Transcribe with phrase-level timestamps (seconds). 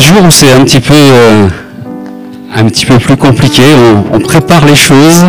[0.00, 1.48] des jours où c'est un petit peu euh,
[2.54, 3.62] un petit peu plus compliqué.
[4.12, 5.28] On, prépare les choses.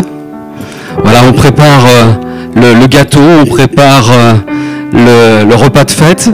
[1.02, 6.30] Voilà, on prépare euh, le, gâteau, on prépare euh, le, repas de fête.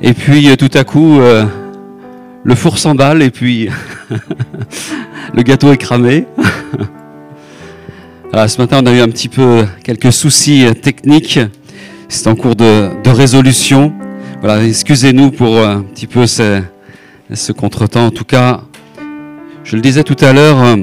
[0.00, 1.18] Et puis tout à coup,
[2.44, 3.68] le four s'emballe et puis
[5.34, 6.26] le gâteau est cramé.
[8.32, 11.40] ce matin, on a eu un petit peu quelques soucis techniques.
[12.08, 13.92] C'est en cours de, de résolution.
[14.40, 16.60] Voilà, excusez-nous pour un petit peu ces,
[17.34, 18.06] ce contretemps.
[18.06, 18.62] En tout cas,
[19.64, 20.76] je le disais tout à l'heure, euh,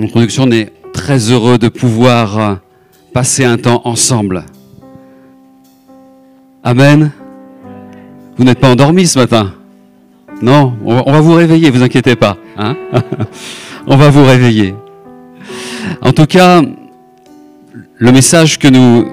[0.00, 2.54] en conduction, on est très heureux de pouvoir euh,
[3.12, 4.44] passer un temps ensemble.
[6.62, 7.12] Amen.
[8.36, 9.54] Vous n'êtes pas endormi ce matin?
[10.42, 12.36] Non, on va vous réveiller, vous inquiétez pas.
[12.56, 12.76] Hein?
[13.86, 14.74] On va vous réveiller.
[16.00, 16.62] En tout cas,
[17.96, 19.06] le message que nous,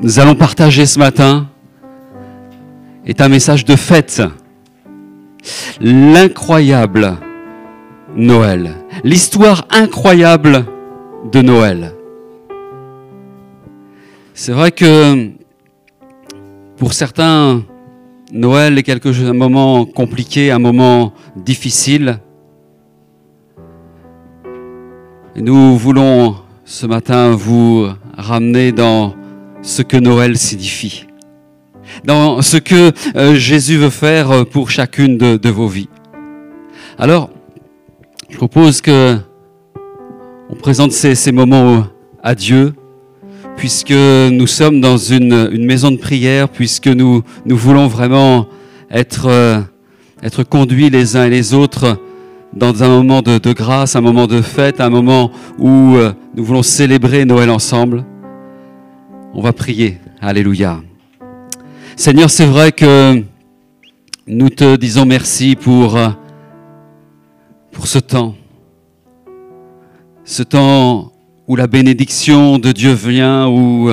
[0.00, 1.48] nous allons partager ce matin
[3.04, 4.22] est un message de fête
[5.80, 7.16] l'incroyable
[8.16, 10.64] Noël, l'histoire incroyable
[11.32, 11.92] de Noël.
[14.34, 15.30] C'est vrai que
[16.76, 17.62] pour certains,
[18.32, 22.18] Noël est quelque chose, un moment compliqué, un moment difficile.
[25.36, 29.14] nous voulons ce matin vous ramener dans
[29.62, 31.06] ce que Noël signifie
[32.04, 35.88] dans ce que euh, Jésus veut faire euh, pour chacune de, vos vies.
[36.98, 37.30] Alors,
[38.30, 39.16] je propose que
[40.50, 41.84] on présente ces, moments
[42.22, 42.74] à Dieu,
[43.56, 48.46] puisque nous sommes dans une, maison de prière, puisque nous, voulons vraiment
[48.90, 49.60] être, euh,
[50.22, 51.98] être conduits les uns et les autres
[52.52, 55.96] dans un moment de, grâce, un moment de fête, un moment où
[56.36, 58.04] nous voulons célébrer Noël ensemble.
[59.34, 59.98] On va prier.
[60.20, 60.80] Alléluia.
[61.96, 63.22] Seigneur, c'est vrai que
[64.26, 66.08] nous te disons merci pour, euh,
[67.70, 68.34] pour ce temps.
[70.24, 71.12] Ce temps
[71.46, 73.90] où la bénédiction de Dieu vient, où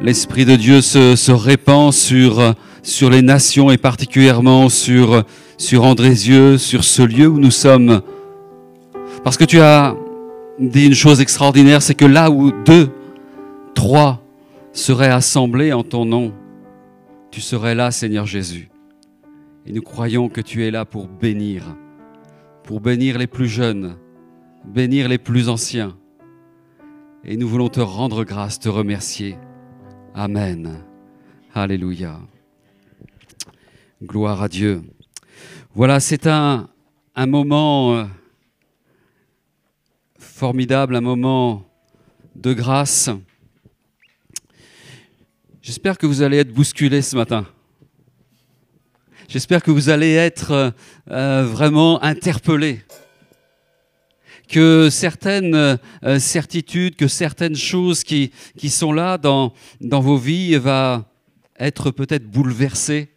[0.00, 2.54] l'Esprit de Dieu se, répand sur,
[2.84, 5.24] sur les nations et particulièrement sur,
[5.58, 8.02] sur Andrézieux, sur ce lieu où nous sommes.
[9.24, 9.96] Parce que tu as
[10.60, 12.90] dit une chose extraordinaire, c'est que là où deux,
[13.74, 14.20] trois
[14.72, 16.32] seraient assemblés en ton nom,
[17.34, 18.68] tu serais là, Seigneur Jésus.
[19.66, 21.64] Et nous croyons que tu es là pour bénir,
[22.62, 23.96] pour bénir les plus jeunes,
[24.64, 25.96] bénir les plus anciens.
[27.24, 29.36] Et nous voulons te rendre grâce, te remercier.
[30.14, 30.84] Amen.
[31.52, 32.20] Alléluia.
[34.00, 34.82] Gloire à Dieu.
[35.74, 36.68] Voilà, c'est un,
[37.16, 38.04] un moment euh,
[40.20, 41.68] formidable, un moment
[42.36, 43.10] de grâce.
[45.64, 47.46] J'espère que vous allez être bousculés ce matin.
[49.28, 50.70] J'espère que vous allez être euh,
[51.10, 52.82] euh, vraiment interpellés.
[54.46, 60.54] Que certaines euh, certitudes, que certaines choses qui, qui sont là dans, dans vos vies
[60.56, 61.02] vont
[61.58, 63.08] être peut-être bouleversées.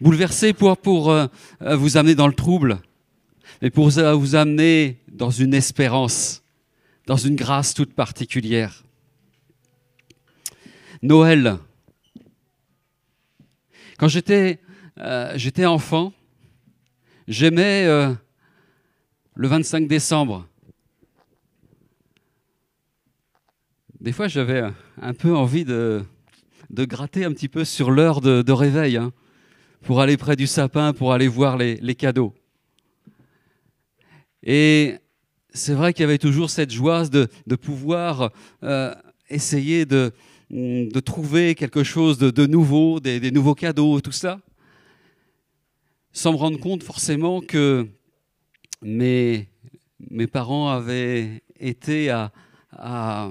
[0.00, 1.12] Bouleversées pour, pour
[1.60, 2.78] vous amener dans le trouble,
[3.60, 6.44] mais pour vous amener dans une espérance,
[7.06, 8.85] dans une grâce toute particulière.
[11.02, 11.58] Noël.
[13.98, 14.60] Quand j'étais
[14.98, 16.12] euh, enfant,
[17.28, 18.12] j'aimais euh,
[19.34, 20.46] le 25 décembre.
[24.00, 24.62] Des fois, j'avais
[25.00, 26.04] un peu envie de,
[26.70, 29.12] gratter un petit peu sur l'heure de, réveil, hein,
[29.82, 32.34] pour aller près du sapin, pour aller voir les, cadeaux.
[34.42, 34.96] Et
[35.50, 38.30] c'est vrai qu'il y avait toujours cette joie de, pouvoir
[38.62, 38.94] euh,
[39.28, 40.12] essayer de,
[40.50, 44.40] de trouver quelque chose de, nouveau, des, nouveaux cadeaux, tout ça,
[46.12, 47.86] sans me rendre compte forcément que
[48.82, 49.48] mes,
[50.10, 52.32] mes parents avaient été à,
[52.70, 53.30] à,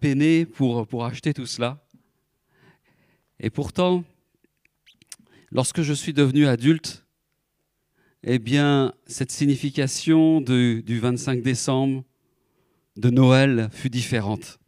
[0.00, 1.84] peiner pour, pour acheter tout cela.
[3.38, 4.04] Et pourtant,
[5.50, 7.04] lorsque je suis devenu adulte,
[8.22, 12.02] eh bien, cette signification du, du 25 décembre,
[12.96, 14.58] de Noël, fut différente.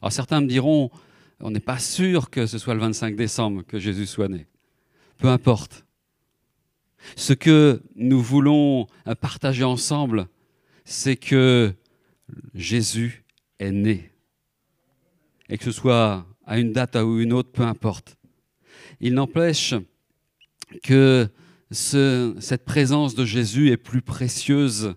[0.00, 0.90] Alors certains me diront,
[1.40, 4.46] on n'est pas sûr que ce soit le 25 décembre que Jésus soit né.
[5.18, 5.84] Peu importe.
[7.16, 8.86] Ce que nous voulons
[9.20, 10.28] partager ensemble,
[10.84, 11.72] c'est que
[12.54, 13.24] Jésus
[13.58, 14.10] est né.
[15.48, 18.16] Et que ce soit à une date ou une autre, peu importe.
[19.00, 19.74] Il n'empêche
[20.82, 21.28] que
[21.70, 24.94] cette présence de Jésus est plus précieuse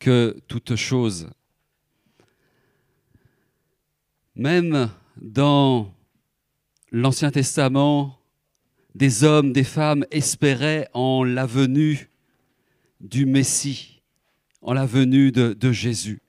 [0.00, 1.28] que toute chose.
[4.34, 5.92] Même dans
[6.90, 8.18] l'Ancien Testament,
[8.94, 12.10] des hommes, des femmes espéraient en la venue
[13.00, 14.02] du Messie,
[14.60, 16.20] en la venue de, Jésus.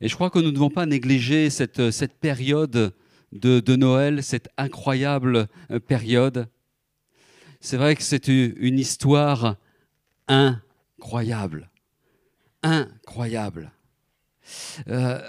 [0.00, 2.92] Et je crois que nous ne devons pas négliger cette, cette période
[3.32, 6.48] de, de, Noël, cette incroyable euh, période.
[7.60, 9.56] C'est vrai que c'est une histoire
[10.26, 11.70] incroyable.
[12.64, 13.70] Incroyable.
[14.88, 15.20] Euh,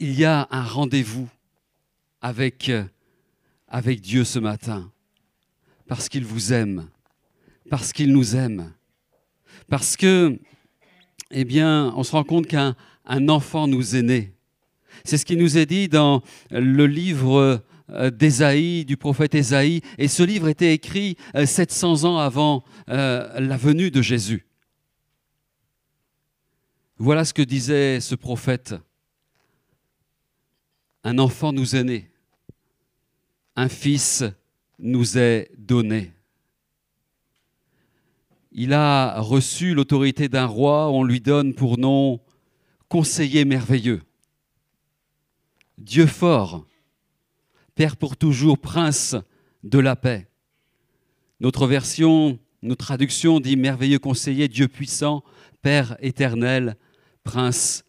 [0.00, 1.28] il y a un rendez-vous
[2.20, 2.70] avec,
[3.68, 4.90] avec Dieu ce matin,
[5.86, 6.88] parce qu'il vous aime,
[7.70, 8.72] parce qu'il nous aime,
[9.68, 10.38] parce que,
[11.30, 12.74] eh bien, on se rend compte qu'un
[13.04, 14.34] un enfant nous est né.
[15.04, 20.08] C'est ce qui nous est dit dans le livre euh, d'Ésaïe, du prophète Ésaïe, et
[20.08, 24.46] ce livre était écrit 700 euh, ans avant euh, la venue de Jésus.
[26.98, 28.74] Voilà ce que disait ce prophète.
[31.08, 32.10] Un enfant nous est né,
[33.56, 34.24] un fils
[34.78, 36.12] nous est donné.
[38.52, 42.20] Il a reçu l'autorité d'un roi, on lui donne pour nom
[42.90, 44.02] conseiller merveilleux,
[45.78, 46.66] Dieu fort,
[47.74, 49.16] Père pour toujours, Prince
[49.64, 50.28] de la paix.
[51.40, 55.24] Notre version, notre traduction dit merveilleux conseiller, Dieu puissant,
[55.62, 56.76] Père éternel,
[57.24, 57.86] Prince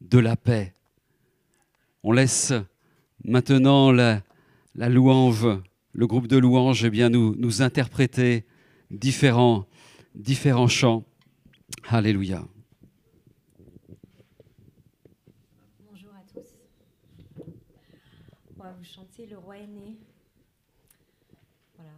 [0.00, 0.72] de la paix.
[2.08, 2.52] On laisse
[3.24, 4.22] maintenant la,
[4.76, 5.44] la louange,
[5.92, 8.44] le groupe de louanges, eh bien, nous, nous interpréter
[8.92, 9.66] différents,
[10.14, 11.02] différents chants.
[11.88, 12.44] Alléluia.
[19.28, 19.96] le roi est né.
[21.74, 21.90] Voilà.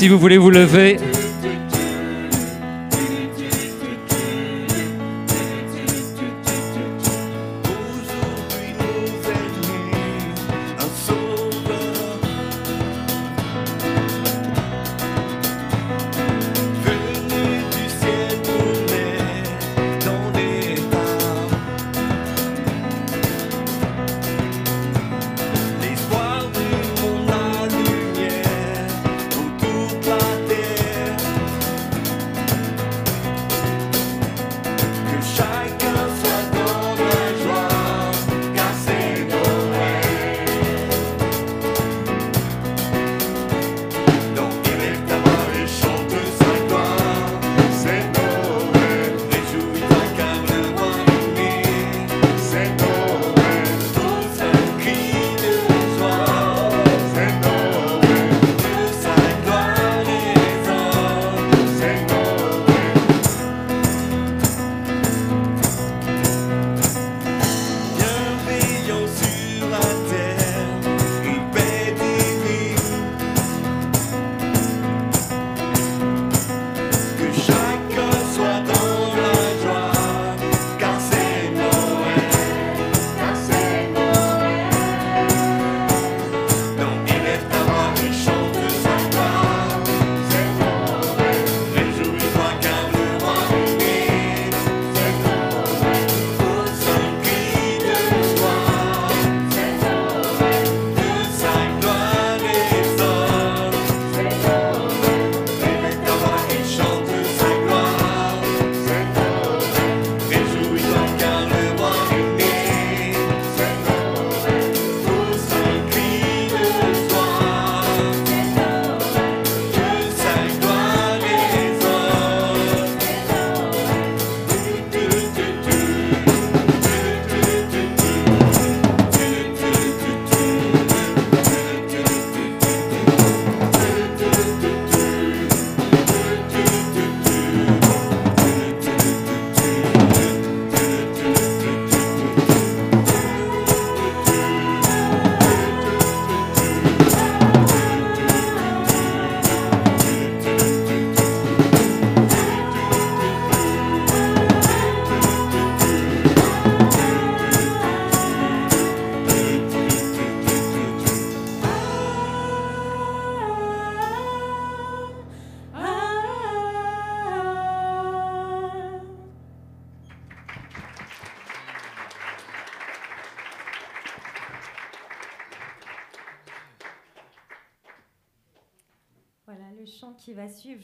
[0.00, 0.96] Si vous voulez vous lever,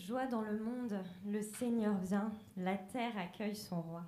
[0.06, 4.04] Joie dans le monde, le Seigneur vient, la terre accueille son roi.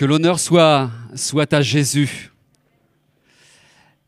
[0.00, 2.30] Que l'honneur soit, soit à Jésus.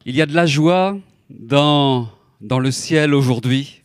[0.06, 2.08] Il y a de la joie dans,
[2.40, 3.82] dans le ciel aujourd'hui.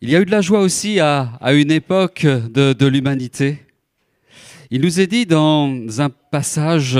[0.00, 3.58] Il y a eu de la joie aussi à, à une époque de, de l'humanité.
[4.70, 6.98] Il nous est dit dans un passage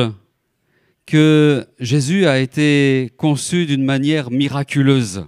[1.06, 5.24] que Jésus a été conçu d'une manière miraculeuse.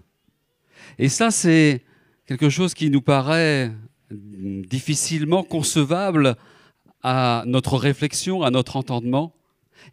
[0.98, 1.80] Et ça, c'est
[2.26, 3.72] quelque chose qui nous paraît
[4.10, 6.36] difficilement concevable
[7.08, 9.32] à notre réflexion, à notre entendement.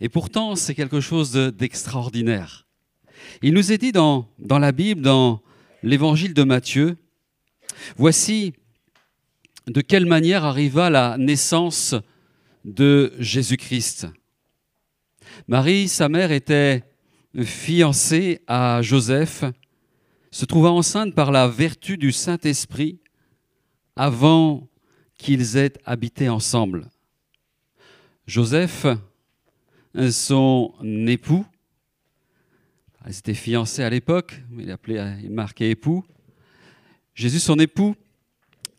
[0.01, 2.65] Et pourtant, c'est quelque chose de- d'extraordinaire.
[3.43, 5.39] Il nous est dit dans, dans la Bible, dans
[5.84, 6.98] l'évangile de Matthieu,
[7.98, 8.53] voici
[9.67, 11.93] de quelle manière arriva la naissance
[12.65, 14.08] de Jésus-Christ.
[15.48, 16.84] Marie, sa mère, était
[17.43, 19.43] fiancée à Joseph,
[20.32, 23.00] se trouva enceinte par la vertu du Saint-Esprit
[23.96, 24.67] avant
[25.20, 26.89] qu'ils aient habité ensemble.
[28.25, 28.86] Joseph,
[30.10, 30.74] son
[31.08, 31.46] époux,
[33.06, 36.06] ils étaient fiancés à l'époque, il appelait, il marquait époux.
[37.15, 37.96] Jésus, son époux,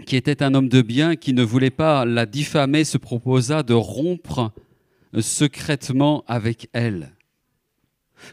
[0.06, 3.74] qui était un homme de bien, qui ne voulait pas la diffamer, se proposa de
[3.74, 4.50] rompre
[5.20, 7.14] secrètement avec elle.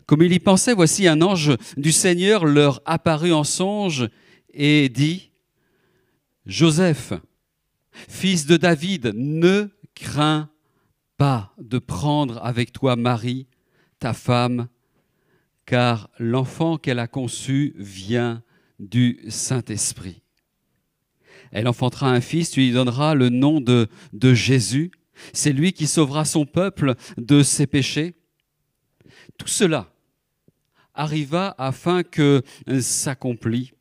[0.05, 4.09] Comme il y pensait, voici un ange du Seigneur leur apparut en songe
[4.53, 5.31] et dit,
[6.45, 7.13] Joseph,
[7.91, 10.49] fils de David, ne crains
[11.59, 13.45] de prendre avec toi Marie,
[13.99, 14.67] ta femme,
[15.67, 18.41] car l'enfant qu'elle a conçu vient
[18.79, 20.23] du Saint-Esprit.
[21.51, 24.91] Elle enfantera un fils, tu lui donneras le nom de, de Jésus.
[25.31, 28.15] C'est lui qui sauvera son peuple de ses péchés.
[29.37, 29.93] Tout cela
[30.95, 32.41] arriva afin que
[32.79, 33.73] s'accomplit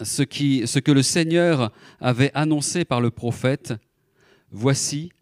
[0.00, 3.74] ce que le Seigneur avait annoncé par le prophète.
[4.50, 5.12] Voici,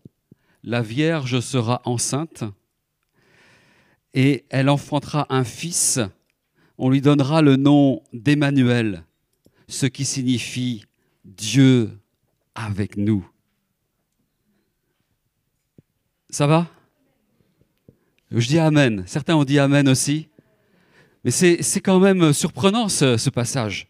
[0.66, 2.44] la Vierge sera enceinte
[4.12, 6.00] et elle enfantera un fils.
[6.76, 9.04] On lui donnera le nom d'Emmanuel,
[9.68, 10.84] ce qui signifie
[11.24, 11.90] Dieu
[12.54, 13.26] avec nous.
[16.30, 16.66] Ça va?
[18.32, 19.04] Je dis Amen.
[19.06, 20.28] Certains ont dit Amen aussi.
[21.24, 23.88] Mais c'est quand même surprenant ce, passage.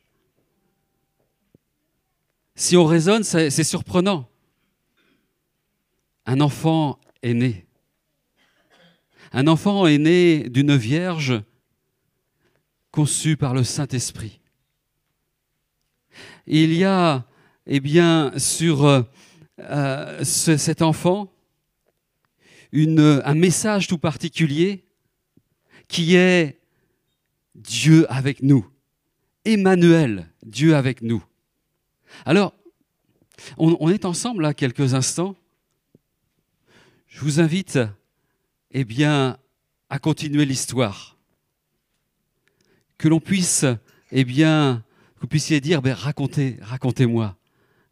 [2.54, 4.28] Si on raisonne, c'est surprenant.
[6.26, 7.66] Un enfant est né.
[9.32, 11.42] Un enfant est né d'une vierge
[12.90, 14.40] conçue par le Saint-Esprit.
[16.46, 17.26] Il y a,
[17.66, 19.02] eh bien, sur euh,
[19.60, 21.32] euh, ce- cet enfant
[22.72, 24.84] un message tout particulier
[25.88, 26.60] qui est
[27.54, 28.68] Dieu avec nous.
[29.44, 31.24] Emmanuel, Dieu avec nous.
[32.26, 32.52] Alors,
[33.56, 35.36] on est ensemble là quelques instants.
[37.16, 37.78] Je vous invite,
[38.72, 39.38] eh bien,
[39.88, 41.16] à continuer l'histoire.
[42.98, 43.64] Que l'on puisse,
[44.12, 47.38] eh bien, que vous puissiez dire, ben, racontez, racontez-moi,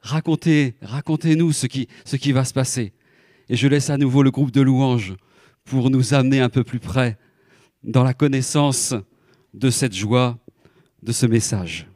[0.01, 2.93] racontez, racontez-nous ce qui, ce qui va se passer.
[3.49, 5.15] Et je laisse à nouveau le groupe de louanges
[5.65, 7.17] pour nous amener un peu plus près
[7.83, 8.95] dans la connaissance
[9.55, 10.39] de cette joie,
[11.03, 11.87] de ce message.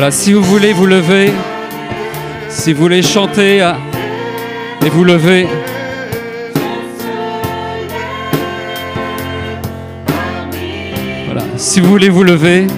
[0.00, 1.32] Voilà, si vous voulez vous lever,
[2.48, 3.72] si vous voulez chanter euh,
[4.86, 5.48] et vous lever,
[11.26, 12.68] voilà, si vous voulez vous lever,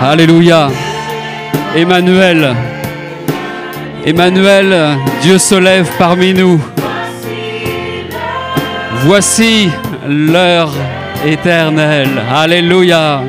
[0.00, 0.70] Alléluia,
[1.76, 2.56] Emmanuel,
[4.06, 6.58] Emmanuel, Dieu se lève parmi nous.
[9.04, 9.68] Voici
[10.08, 10.72] l'heure
[11.26, 12.22] éternelle.
[12.34, 13.20] Alléluia.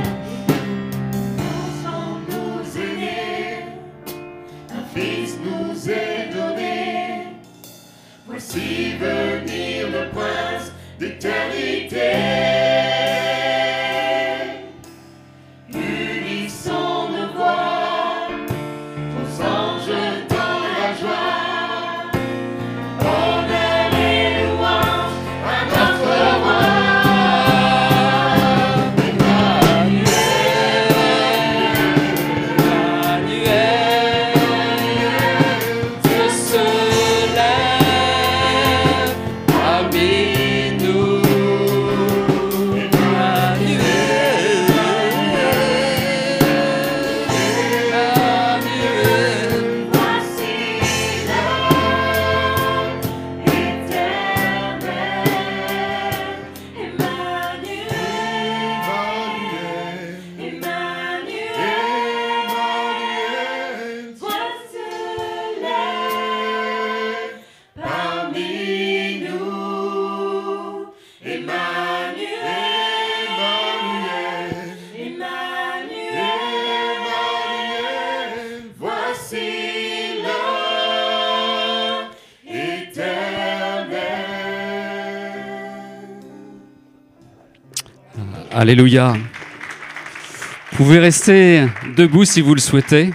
[88.98, 93.12] Vous pouvez rester debout si vous le souhaitez.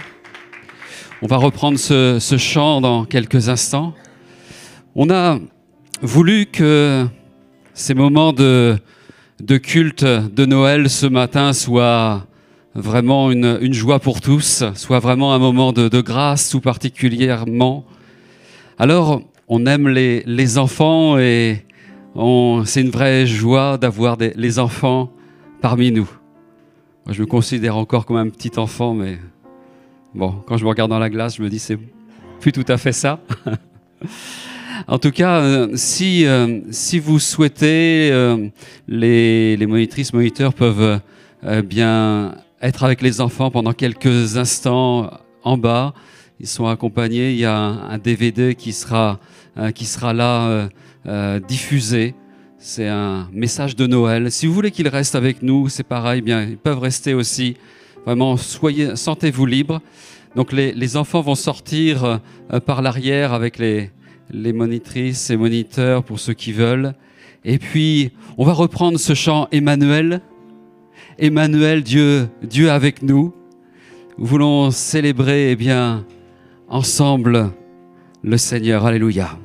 [1.23, 3.95] On va reprendre ce, chant dans quelques instants.
[4.95, 5.39] On a
[6.03, 7.07] voulu que
[7.73, 8.77] ces moments de,
[9.63, 12.27] culte de Noël ce matin soient
[12.75, 17.85] vraiment une, joie pour tous, soient vraiment un moment de, grâce tout particulièrement.
[18.77, 21.65] Alors, on aime les, enfants et
[22.65, 25.11] c'est une vraie joie d'avoir les enfants
[25.61, 26.09] parmi nous.
[27.05, 29.19] Moi, je me considère encore comme un petit enfant, mais
[30.13, 31.77] bon, quand je me regarde dans la glace, je me dis c'est
[32.39, 33.19] plus tout à fait ça.
[34.87, 38.49] en tout cas, euh, si, euh, si vous souhaitez, euh,
[38.87, 40.99] les, les monitrices, moniteurs peuvent
[41.65, 45.09] bien être avec les enfants pendant quelques instants
[45.43, 45.93] en bas.
[46.39, 47.31] Ils sont accompagnés.
[47.31, 49.19] Il y a un, DVD qui sera,
[49.73, 50.69] qui sera là
[51.47, 52.13] diffusé.
[52.63, 54.31] C'est un message de Noël.
[54.31, 57.57] Si vous voulez qu'ils restent avec nous, c'est pareil, eh bien, ils peuvent rester aussi.
[58.05, 59.81] Vraiment, soyez, sentez-vous libre.
[60.35, 62.21] Donc les, les, enfants vont sortir
[62.53, 63.89] euh, par l'arrière avec les,
[64.29, 66.93] les monitrices et moniteurs pour ceux qui veulent.
[67.43, 70.21] Et puis, on va reprendre ce chant Emmanuel.
[71.17, 73.33] Emmanuel, Dieu, Dieu avec nous.
[74.19, 76.05] Nous voulons célébrer, eh bien,
[76.67, 77.49] ensemble
[78.21, 78.85] le Seigneur.
[78.85, 79.40] Alléluia.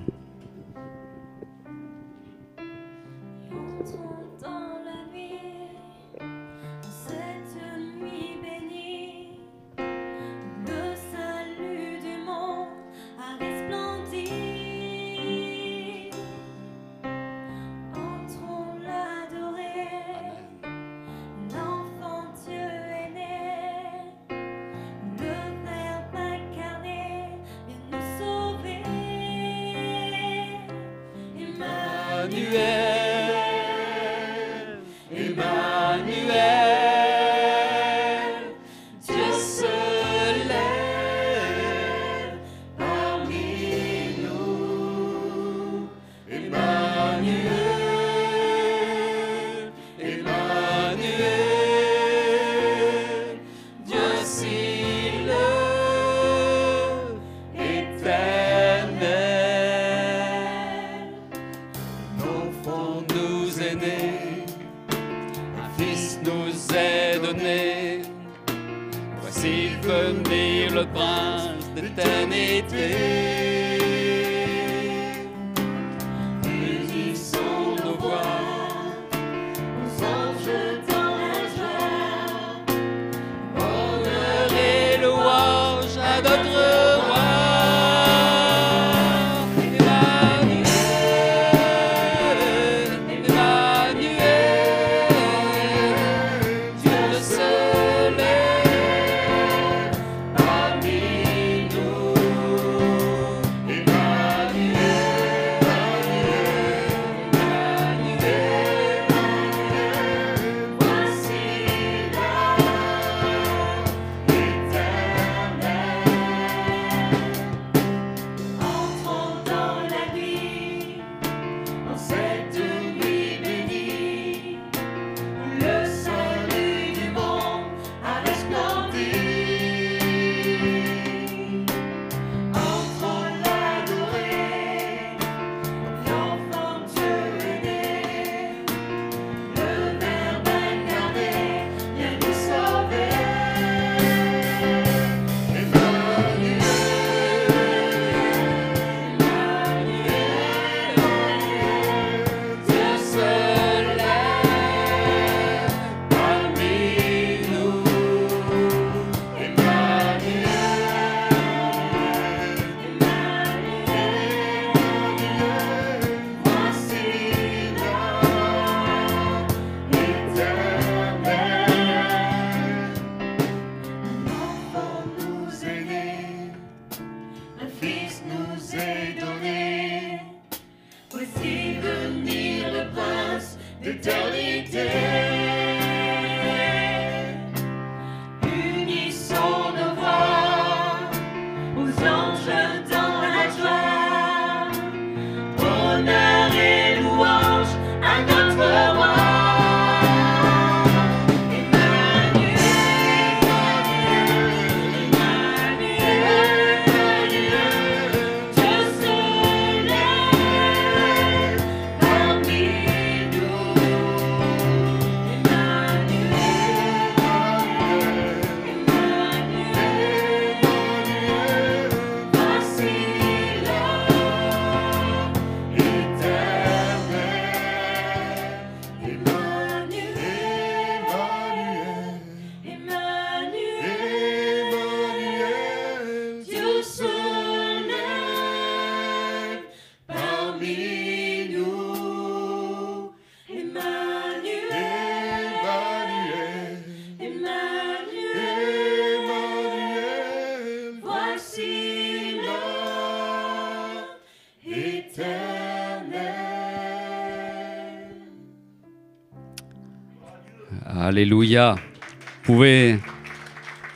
[261.27, 261.75] Alléluia.
[261.75, 263.01] Vous pouvez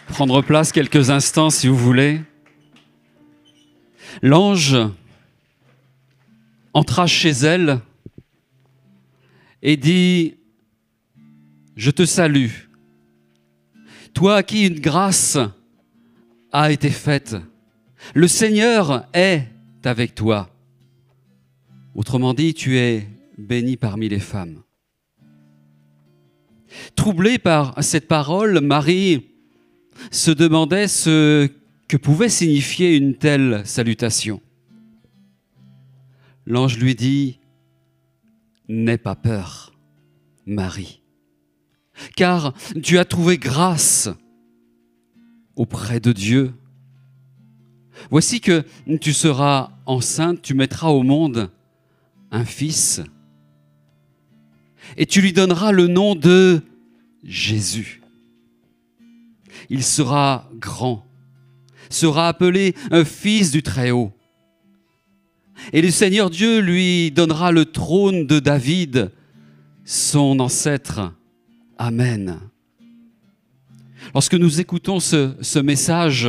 [0.09, 2.23] prendre place quelques instants si vous voulez.
[4.21, 4.77] L'ange
[6.75, 7.79] entra chez elle
[9.63, 10.39] et dit,
[11.77, 12.51] je te salue,
[14.13, 15.39] toi à qui une grâce
[16.51, 17.37] a été faite.
[18.13, 19.47] Le Seigneur est
[19.85, 20.51] avec toi.
[21.95, 23.07] Autrement dit, tu es
[23.39, 24.65] béni parmi les femmes.
[26.95, 29.27] Troublée par cette parole, Marie
[30.11, 31.49] se demandait ce
[31.89, 34.41] que pouvait signifier une telle salutation.
[36.47, 37.41] L'ange lui dit,
[38.69, 39.73] N'aie pas peur,
[40.47, 41.03] Marie,
[42.17, 44.09] car tu as trouvé grâce
[45.57, 46.55] auprès de Dieu.
[48.11, 48.65] Voici que
[49.01, 51.51] tu seras enceinte, tu mettras au monde
[52.31, 53.03] un fils
[54.97, 56.63] et tu lui donneras le nom de
[57.25, 58.03] Jésus.
[59.69, 61.07] Il sera grand,
[61.89, 64.13] sera appelé un fils du Très-Haut.
[65.73, 69.13] Et le Seigneur Dieu lui donnera le trône de David,
[69.85, 71.13] son ancêtre.
[71.79, 72.41] Amen.
[74.15, 76.29] Lorsque nous écoutons ce, message,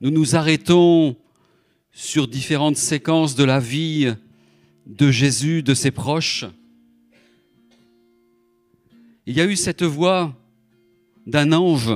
[0.00, 1.16] nous nous arrêtons
[1.92, 4.14] sur différentes séquences de la vie
[4.86, 6.44] de Jésus, de ses proches.
[9.26, 10.34] Il y a eu cette voix
[11.26, 11.92] d'un ange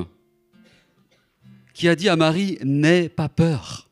[1.72, 3.88] qui a dit à Marie, N'aie pas peur.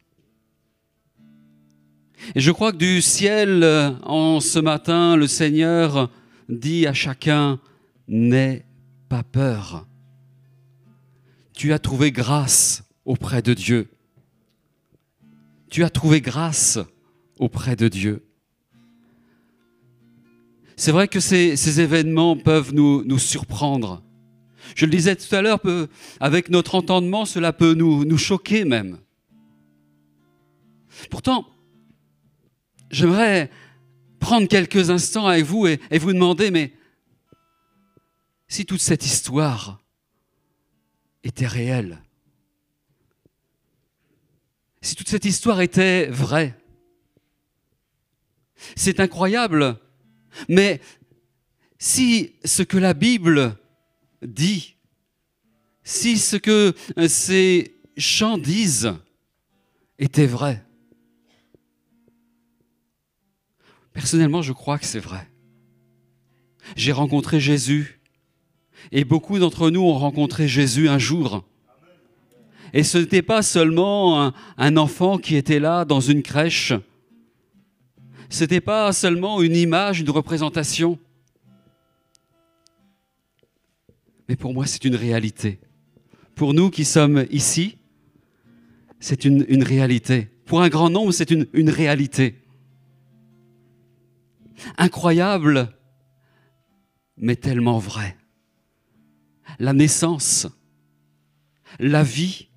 [2.35, 3.65] Et je crois que du ciel,
[4.03, 6.11] en ce matin, le Seigneur
[6.49, 7.61] dit à chacun,
[8.09, 8.67] N'aie
[9.09, 9.87] pas peur.
[11.55, 13.89] Tu as trouvé grâce auprès de Dieu.
[15.71, 16.79] Tu as trouvé grâce
[17.39, 18.28] auprès de Dieu.
[20.79, 24.01] C'est vrai que ces, événements peuvent nous, surprendre.
[24.77, 25.61] Je le disais tout à l'heure,
[26.21, 28.99] avec notre entendement, cela peut nous, choquer même.
[31.11, 31.49] Pourtant,
[32.93, 33.51] j'aimerais
[34.21, 36.73] prendre quelques instants avec vous et vous demander, mais
[38.47, 39.83] si toute cette histoire
[41.25, 42.01] était réelle,
[44.81, 46.57] si toute cette histoire était vraie,
[48.77, 49.77] c'est incroyable,
[50.49, 50.81] mais
[51.79, 53.57] si ce que la Bible
[54.23, 54.77] dit,
[55.85, 56.75] si ce que
[57.07, 58.95] ces chants disent
[59.99, 60.65] était vrai,
[63.93, 65.29] personnellement je crois que c'est vrai.
[66.77, 68.01] J'ai rencontré Jésus
[68.93, 71.45] et beaucoup d'entre nous ont rencontré Jésus un jour.
[72.73, 76.75] Et ce n'était pas seulement un, un, enfant qui était là dans une crèche.
[78.29, 80.99] Ce n'était pas seulement une image, une représentation.
[84.29, 85.61] Mais pour moi, c'est une réalité.
[86.35, 87.79] Pour nous qui sommes ici,
[89.01, 90.29] c'est une, une, réalité.
[90.45, 92.43] Pour un grand nombre, c'est une, une réalité.
[94.77, 95.75] Incroyable,
[97.17, 98.17] mais tellement vrai.
[99.59, 100.47] La naissance,
[101.79, 102.49] la vie,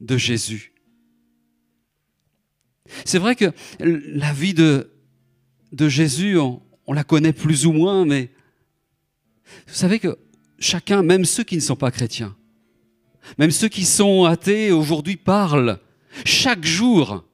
[0.00, 0.72] de Jésus.
[3.04, 4.90] C'est vrai que la vie de,
[5.72, 8.30] de Jésus, on, la connaît plus ou moins, mais
[9.66, 10.18] vous savez que
[10.58, 12.36] chacun, même ceux qui ne sont pas chrétiens,
[13.38, 15.78] même ceux qui sont athées aujourd'hui parlent
[16.24, 17.24] chaque jour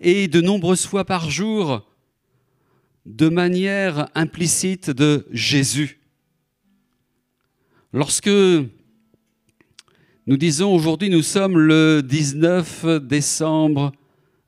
[0.00, 1.88] et de nombreuses fois par jour
[3.06, 6.00] de manière implicite de Jésus.
[7.92, 8.28] Lorsque
[10.28, 13.92] nous disons aujourd'hui, nous sommes le 19 décembre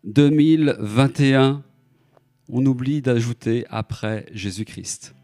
[0.04, 1.62] 2021.
[2.48, 5.14] On oublie d'ajouter après Jésus-Christ.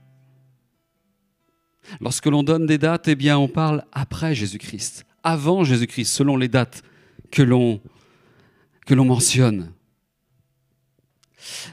[2.00, 6.48] Lorsque l'on donne des dates, eh bien, on parle après Jésus-Christ, avant Jésus-Christ, selon les
[6.48, 6.82] dates
[7.30, 7.80] que l'on
[8.86, 9.72] que l'on mentionne.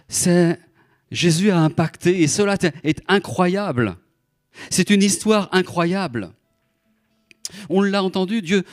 [0.08, 0.60] C'est
[1.12, 3.98] Jésus a impacté et cela est incroyable.
[4.70, 6.32] C'est une histoire incroyable.
[7.70, 8.64] On l'a entendu, Dieu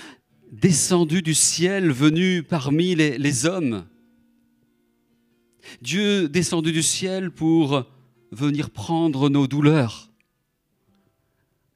[0.53, 3.87] descendu du ciel, venu parmi les, les, hommes.
[5.83, 7.85] Dieu descendu du ciel pour
[8.33, 10.11] venir prendre nos douleurs.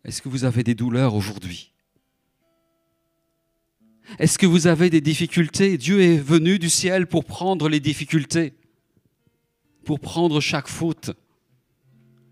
[0.04, 1.72] Est-ce que vous avez des douleurs aujourd'hui?
[4.18, 5.78] Est-ce que vous avez des difficultés?
[5.78, 8.52] Dieu est venu du ciel pour prendre les difficultés,
[9.84, 11.12] pour prendre chaque faute,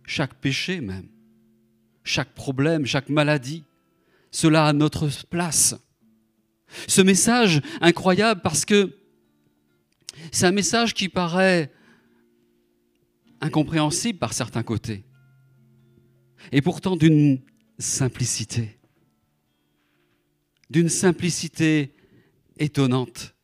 [0.04, 1.08] chaque péché même,
[2.04, 3.64] chaque problème, chaque maladie
[4.30, 5.74] cela à notre place.
[6.86, 8.92] Ce message incroyable parce que
[10.32, 11.72] c'est un message qui paraît
[13.40, 15.04] incompréhensible par certains côtés
[16.52, 17.40] et pourtant d'une
[17.78, 18.78] simplicité,
[20.68, 21.94] d'une simplicité
[22.58, 23.34] étonnante.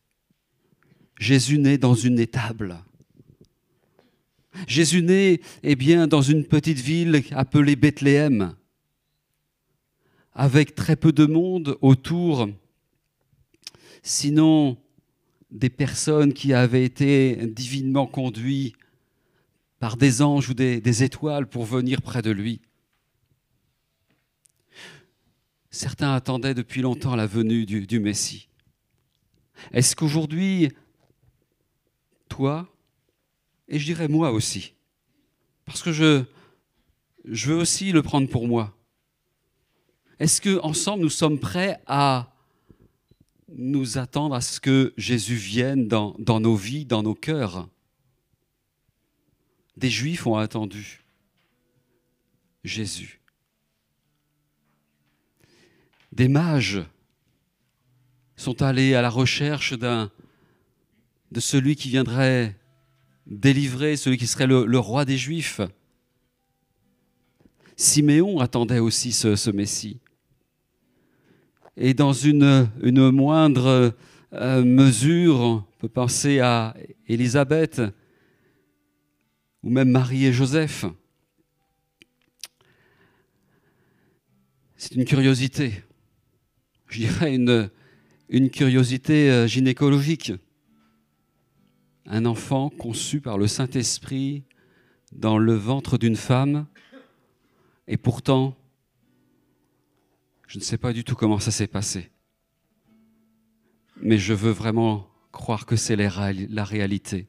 [1.19, 2.77] Jésus naît dans une étable.
[4.67, 8.55] Jésus naît eh bien, dans une petite ville appelée Bethléem
[10.33, 12.47] avec très peu de monde autour,
[14.03, 14.77] sinon
[15.51, 18.75] des personnes qui avaient été divinement conduites
[19.79, 22.61] par des anges ou des, étoiles pour venir près de lui.
[25.69, 28.49] Certains attendaient depuis longtemps la venue du, Messie.
[29.71, 30.71] Est-ce qu'aujourd'hui,
[32.29, 32.67] toi,
[33.67, 34.73] Et je dirais moi aussi.
[35.65, 36.23] Parce que je,
[37.25, 38.75] veux aussi le prendre pour moi.
[40.19, 42.33] Est-ce que ensemble nous sommes prêts à
[43.49, 47.69] nous attendre à ce que Jésus vienne dans, nos vies, dans nos cœurs
[49.77, 51.03] Des Juifs ont attendu
[52.63, 53.21] Jésus.
[56.11, 56.83] Des mages
[58.35, 60.09] sont allés à la recherche de
[61.39, 62.55] celui qui viendrait
[63.25, 65.61] délivrer, celui qui serait le, roi des Juifs.
[67.75, 69.99] Siméon attendait aussi ce Messie.
[71.79, 72.71] Et dans une,
[73.11, 73.93] moindre
[74.33, 76.75] euh, mesure, on peut penser à
[77.07, 77.83] Élisabeth
[79.61, 80.85] ou même Marie et Joseph.
[84.75, 85.83] C'est une curiosité,
[86.87, 87.69] je dirais une,
[88.29, 90.33] une curiosité euh, gynécologique.
[92.07, 94.43] Un enfant conçu par le Saint-Esprit
[95.11, 96.65] dans le ventre d'une femme,
[97.87, 98.57] et pourtant,
[100.47, 102.09] je ne sais pas du tout comment ça s'est passé.
[104.01, 107.27] Mais je veux vraiment croire que c'est la, réali- la réalité.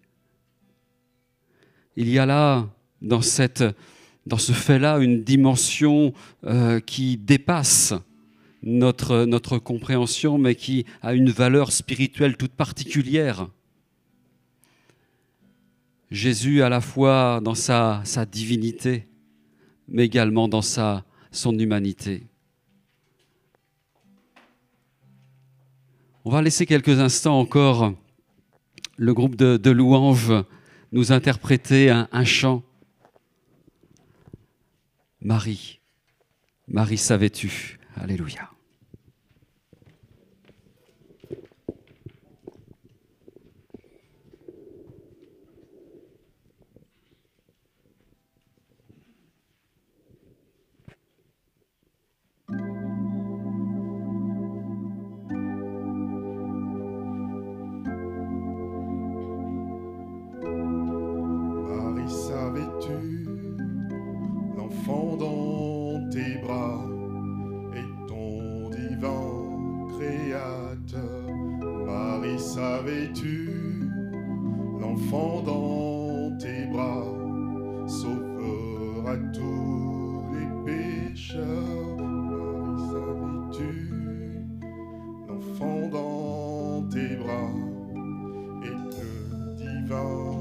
[1.97, 2.69] Il y a là,
[3.03, 6.13] dans, ce fait-là, une dimension
[6.45, 7.93] euh, qui dépasse
[8.63, 13.49] notre, compréhension, mais qui a une valeur spirituelle toute particulière.
[16.13, 19.09] Jésus, à la fois dans sa, sa divinité,
[19.89, 22.28] mais également dans sa, son humanité.
[26.29, 27.95] On va laisser quelques instants encore
[28.99, 30.35] le groupe de, louanges
[30.93, 32.63] nous interpréter un, un chant.
[35.23, 35.81] Marie,
[36.67, 37.79] Marie savais-tu?
[37.97, 38.51] Alléluia.
[64.89, 66.85] L'enfant dans tes bras
[67.75, 71.29] et ton divin créateur.
[71.87, 73.51] Marie, savais-tu?
[74.81, 77.05] L'enfant dans tes bras
[77.87, 81.97] sauvera tous les pécheurs.
[81.99, 83.73] Marie, savais-tu?
[85.29, 87.53] L'enfant dans tes bras
[88.65, 89.11] et le
[89.57, 90.38] divin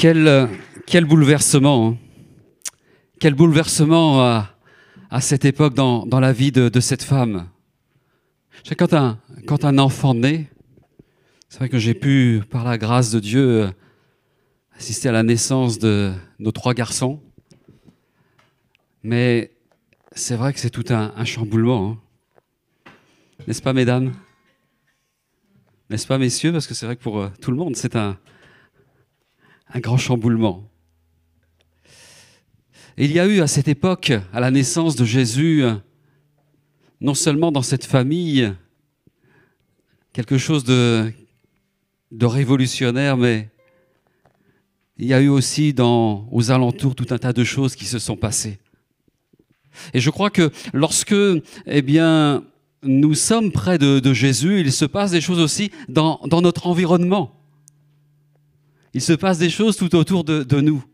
[0.00, 0.46] Quel, euh,
[0.86, 1.88] quel bouleversement.
[1.90, 1.98] hein.
[3.20, 4.48] Quel bouleversement à,
[5.10, 7.50] à cette époque dans, dans la vie de, de cette femme.
[8.78, 10.48] Quand un enfant naît,
[11.50, 13.70] c'est vrai que j'ai pu, par la grâce de Dieu, euh,
[14.74, 17.20] assister à la naissance de nos trois garçons.
[19.02, 19.50] Mais
[20.12, 21.90] c'est vrai que c'est tout un, un chamboulement.
[21.90, 22.92] hein.
[23.46, 24.14] N'est-ce pas, mesdames?
[25.90, 26.52] N'est-ce pas, messieurs?
[26.52, 28.16] Parce que c'est vrai que pour euh, tout le monde, c'est un,
[29.72, 30.68] un grand chamboulement.
[32.98, 35.62] Il y a eu à cette époque, à la naissance de Jésus,
[37.00, 38.52] non seulement dans cette famille,
[40.12, 41.12] quelque chose de,
[42.20, 43.48] révolutionnaire, mais
[44.98, 47.98] il y a eu aussi dans, aux alentours tout un tas de choses qui se
[47.98, 48.58] sont passées.
[49.94, 51.14] Et je crois que lorsque,
[51.66, 52.44] eh bien,
[52.82, 57.39] nous sommes près de, Jésus, il se passe des choses aussi dans notre environnement.
[58.92, 60.84] Il se passe des choses tout autour de, nous.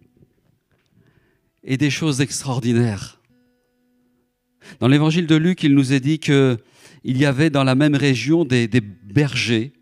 [1.64, 3.20] Et des choses extraordinaires.
[4.80, 6.59] Dans l'évangile de Luc, il nous est dit que
[7.05, 9.72] il y avait dans la même région des, bergers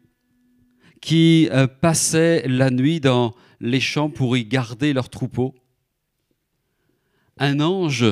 [1.00, 5.54] qui euh, passaient la nuit dans les champs pour y garder leurs troupeaux.
[7.38, 8.04] Un ange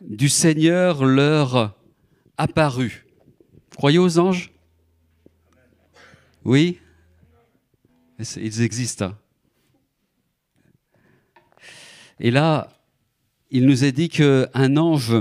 [0.00, 1.76] du Seigneur leur
[2.38, 3.06] apparut.
[3.76, 4.52] Croyez aux anges?
[6.44, 6.78] Oui?
[8.18, 9.06] Ils existent.
[9.06, 9.18] hein.
[12.20, 12.68] Et là,
[13.50, 15.14] il nous est dit qu'un ange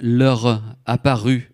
[0.00, 1.52] leur apparut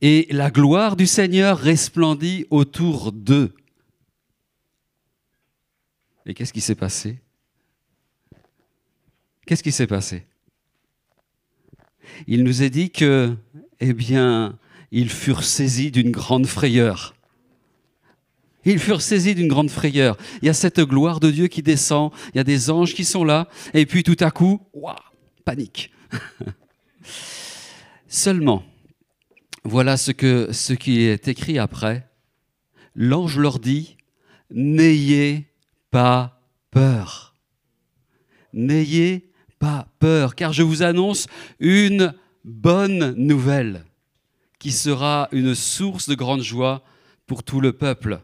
[0.00, 3.54] et la gloire du Seigneur resplendit autour d'eux.
[6.26, 7.18] Et qu'est-ce qui s'est passé?
[9.46, 10.26] Qu'est-ce qui s'est passé?
[12.26, 13.36] Il nous est dit que,
[13.80, 14.58] eh bien,
[14.90, 17.14] ils furent saisis d'une grande frayeur.
[18.64, 20.16] Ils furent saisis d'une grande frayeur.
[20.42, 23.04] Il y a cette gloire de Dieu qui descend, il y a des anges qui
[23.04, 24.96] sont là, et puis tout à coup, ouah,
[25.44, 25.90] panique.
[28.08, 28.64] Seulement,
[29.64, 32.08] voilà ce, que, ce qui est écrit après.
[32.94, 33.96] L'ange leur dit,
[34.50, 35.46] n'ayez
[35.90, 37.34] pas peur.
[38.52, 41.26] N'ayez pas peur, car je vous annonce
[41.60, 43.84] une bonne nouvelle
[44.58, 46.82] qui sera une source de grande joie
[47.26, 48.20] pour tout le peuple.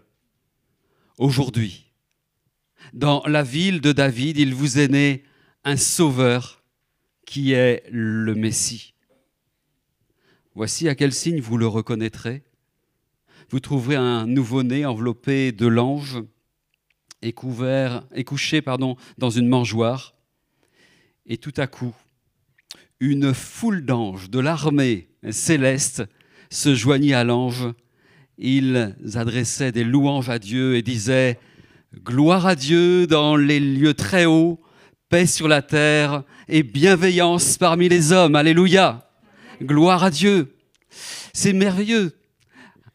[1.18, 1.86] Aujourd'hui,
[2.92, 5.22] dans la ville de David, il vous est né
[5.64, 6.62] un sauveur
[7.24, 8.92] qui est le Messie.
[10.54, 12.44] Voici à quel signe vous le reconnaîtrez.
[13.48, 16.22] Vous trouverez un nouveau-né enveloppé de l'ange
[17.22, 18.62] et, couvert, et couché
[19.16, 20.14] dans une mangeoire.
[21.24, 21.94] Et tout à coup,
[23.00, 26.02] une foule d'anges de l'armée céleste
[26.50, 27.68] se joignit à l'ange.
[28.38, 31.38] Ils adressaient des louanges à Dieu et disaient
[32.04, 34.60] Gloire à Dieu dans les lieux très hauts,
[35.08, 38.34] paix sur la terre et bienveillance parmi les hommes.
[38.34, 39.10] Alléluia.
[39.62, 40.54] Gloire à Dieu.
[41.32, 42.12] C'est merveilleux.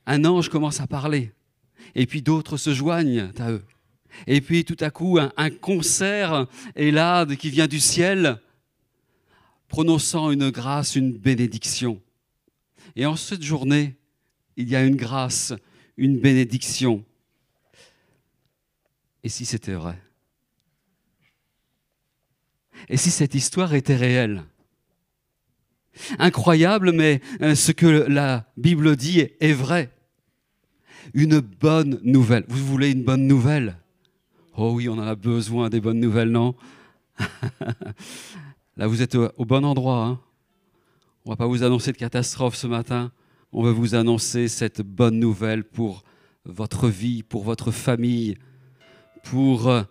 [0.05, 1.31] Un ange commence à parler.
[1.95, 3.63] Et puis d'autres se joignent à eux.
[4.27, 8.39] Et puis tout à coup, un, concert est là qui vient du ciel,
[9.67, 12.01] prononçant une grâce, une bénédiction.
[12.95, 13.95] Et en cette journée,
[14.57, 15.53] il y a une grâce,
[15.97, 17.03] une bénédiction.
[19.23, 19.97] Et si c'était vrai?
[22.89, 24.43] Et si cette histoire était réelle?
[26.19, 29.91] Incroyable, mais euh, ce que la Bible dit est- vrai.
[31.13, 32.45] Une bonne nouvelle.
[32.47, 33.77] Vous voulez une bonne nouvelle?
[34.55, 36.55] Oh oui, on en a besoin des bonnes nouvelles, non?
[38.77, 40.05] Là, vous êtes au, au bon endroit.
[40.05, 40.19] Hein
[41.25, 43.11] on ne va pas vous annoncer de catastrophe ce matin.
[43.53, 46.03] On veut vous annoncer cette bonne nouvelle pour
[46.45, 48.35] votre vie, pour votre famille,
[49.23, 49.83] pour euh,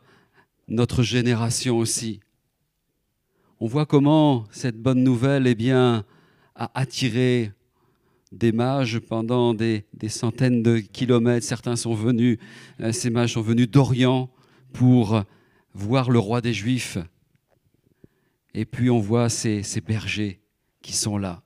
[0.67, 2.21] notre génération aussi.
[3.61, 6.07] On voit comment cette bonne nouvelle eh bien,
[6.55, 7.53] a attiré
[8.33, 11.47] des mages pendant des, centaines de kilomètres.
[11.47, 12.39] Certains sont venus,
[12.81, 14.31] euh, ces mages sont venus d'Orient
[14.73, 15.23] pour
[15.75, 16.97] voir le roi des Juifs.
[18.55, 20.41] Et puis on voit ces bergers
[20.81, 21.43] qui sont là.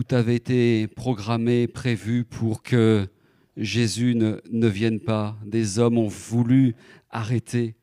[0.00, 3.06] Tout avait été programmé, prévu pour que
[3.58, 5.36] Jésus ne, ne vienne pas.
[5.44, 6.74] Des hommes ont voulu
[7.10, 7.74] arrêter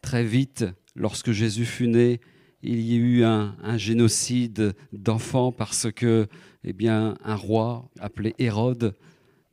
[0.00, 0.64] très vite.
[0.96, 2.22] Lorsque Jésus fut né,
[2.62, 6.28] il y a eu un, génocide d'enfants parce que,
[6.64, 8.96] eh bien, un roi appelé Hérode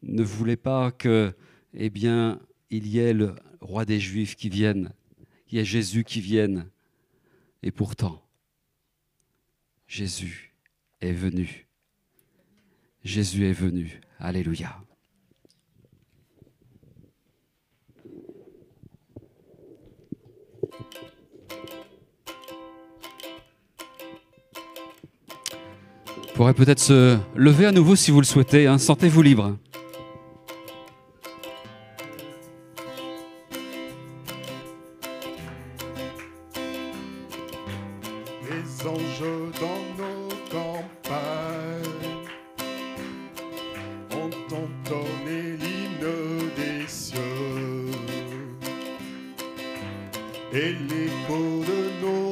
[0.01, 1.33] ne voulait pas que,
[1.73, 2.39] eh bien,
[2.69, 4.93] il y ait le roi des Juifs qui vienne,
[5.51, 6.69] il y ait Jésus qui vienne.
[7.63, 8.23] Et pourtant,
[9.87, 10.55] Jésus
[11.01, 11.66] est venu.
[13.03, 14.01] Jésus est venu.
[14.19, 14.75] Alléluia.
[26.37, 28.67] Vous pourrez peut-être se lever à nouveau si vous le souhaitez.
[28.67, 28.77] Hein.
[28.77, 29.57] Sentez-vous libre.
[50.53, 52.26] et les peaux de nos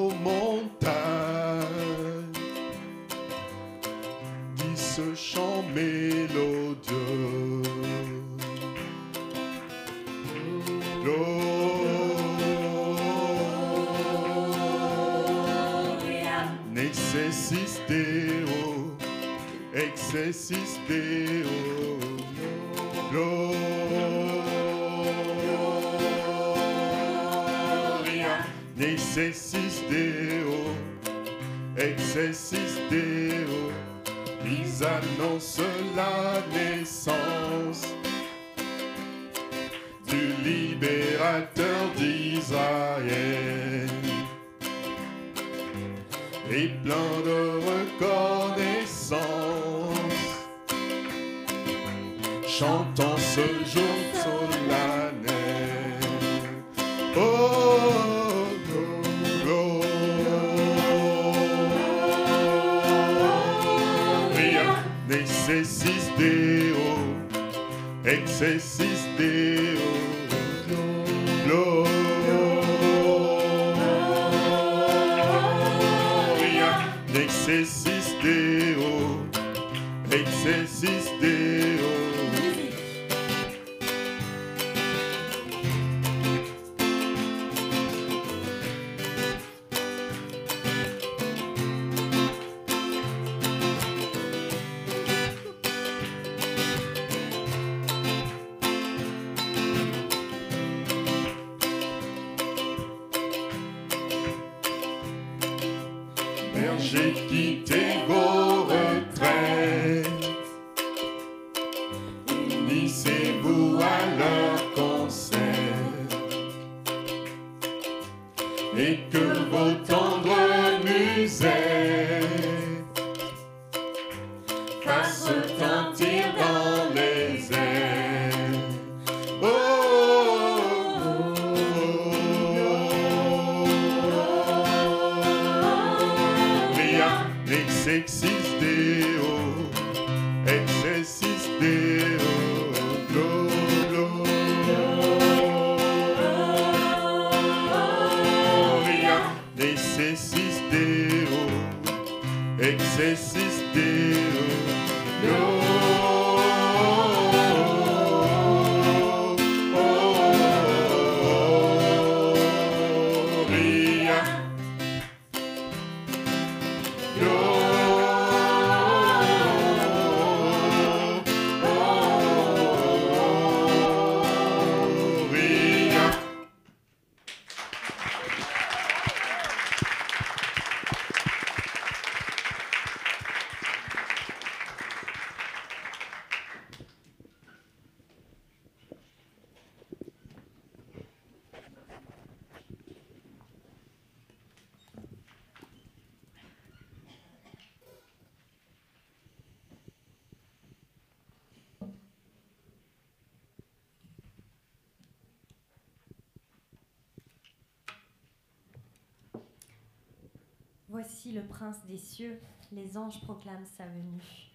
[210.98, 212.40] Voici le prince des cieux,
[212.72, 214.50] les anges proclament sa venue.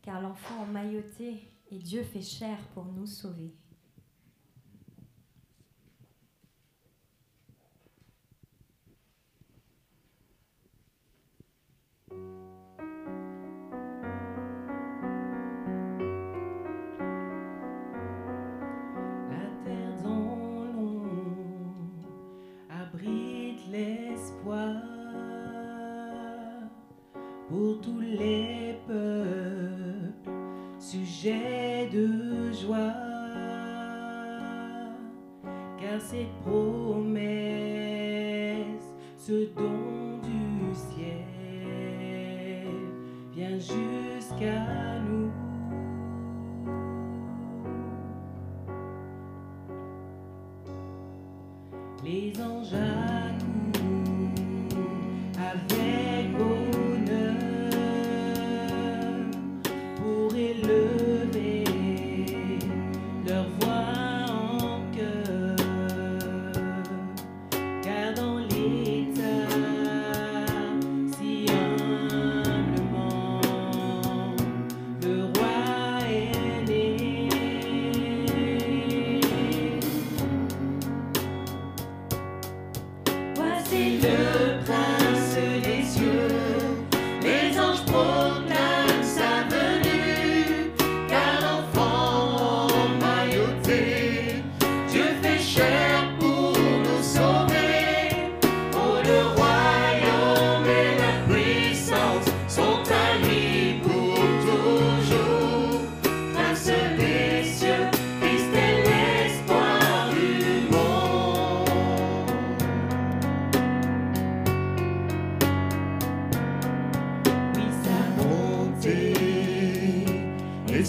[0.00, 1.42] Car l'enfant en mailloté
[1.72, 3.52] et Dieu fait chair pour nous sauver.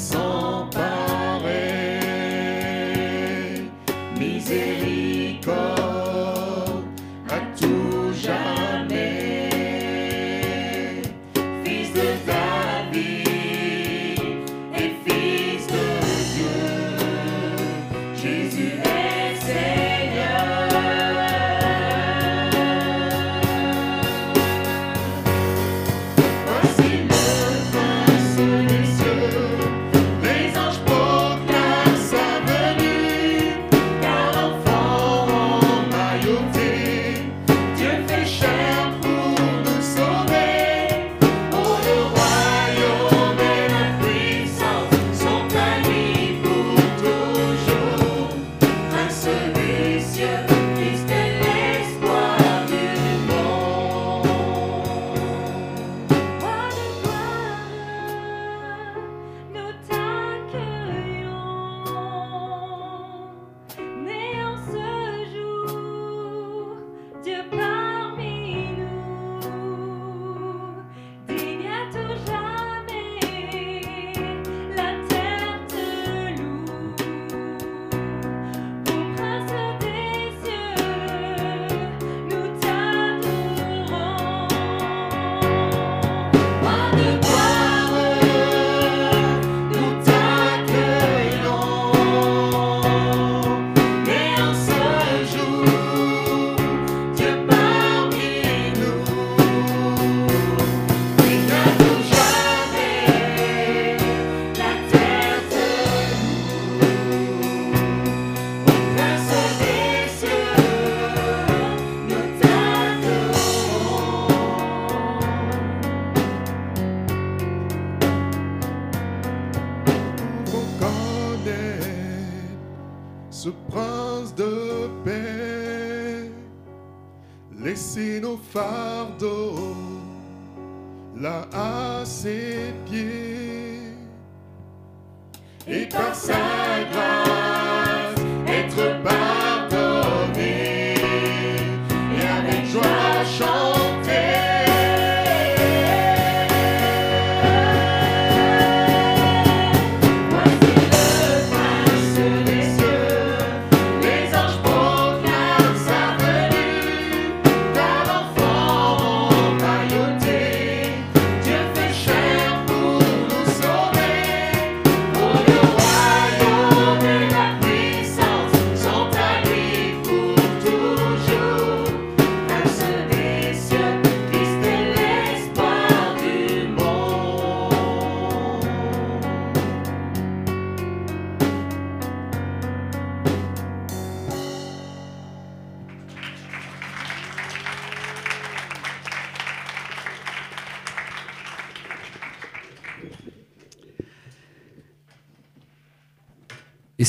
[0.01, 0.30] So.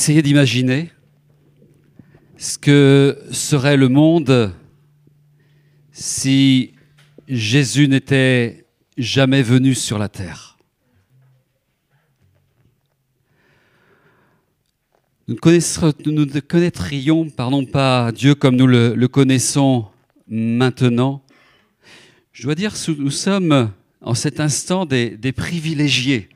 [0.03, 0.91] Essayez d'imaginer
[2.35, 4.53] ce que serait le monde
[5.93, 6.73] si
[7.29, 8.65] Jésus n'était
[8.97, 10.57] jamais venu sur la terre.
[15.29, 19.87] Nous ne, connaîtrions pardon, pas Dieu comme nous le, connaissons
[20.27, 21.23] maintenant.
[22.33, 26.27] Je dois dire, nous sommes en cet instant des privilégiés.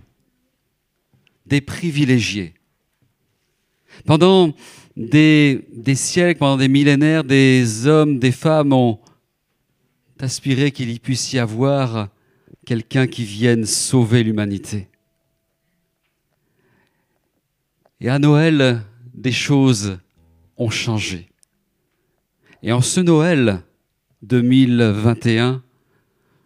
[1.45, 2.53] Des privilégiés.
[4.05, 4.53] Pendant
[4.95, 8.99] des, siècles, pendant des millénaires, des hommes, des femmes ont
[10.19, 12.09] aspiré qu'il y puisse y avoir
[12.65, 14.87] quelqu'un qui vienne sauver l'humanité.
[18.01, 18.81] Et à Noël,
[19.13, 19.99] des choses
[20.57, 21.29] ont changé.
[22.63, 23.61] Et en ce Noël
[24.23, 25.63] 2021,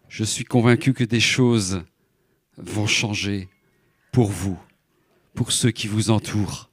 [0.08, 1.82] je suis convaincu que des choses
[2.58, 3.48] vont changer
[4.12, 4.58] pour vous,
[5.34, 6.71] pour ceux qui vous entourent.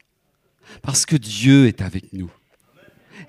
[0.81, 2.31] Parce que Dieu est avec nous.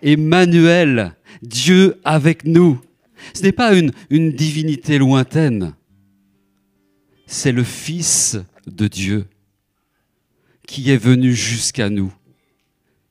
[0.03, 2.81] Emmanuel, Dieu avec nous.
[3.35, 3.93] Ce n'est pas une,
[4.33, 5.75] divinité lointaine.
[7.27, 9.27] C'est le Fils de Dieu
[10.67, 12.13] qui est venu jusqu'à nous,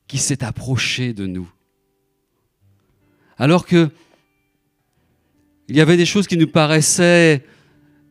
[0.08, 1.50] qui s'est approché de nous.
[3.38, 3.90] Alors que
[5.68, 7.46] il y avait des choses qui nous paraissaient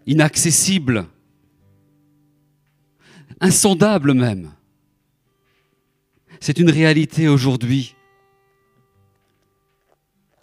[0.06, 1.06] inaccessibles,
[3.42, 4.50] insondables même.
[6.42, 7.96] C'est une réalité aujourd'hui.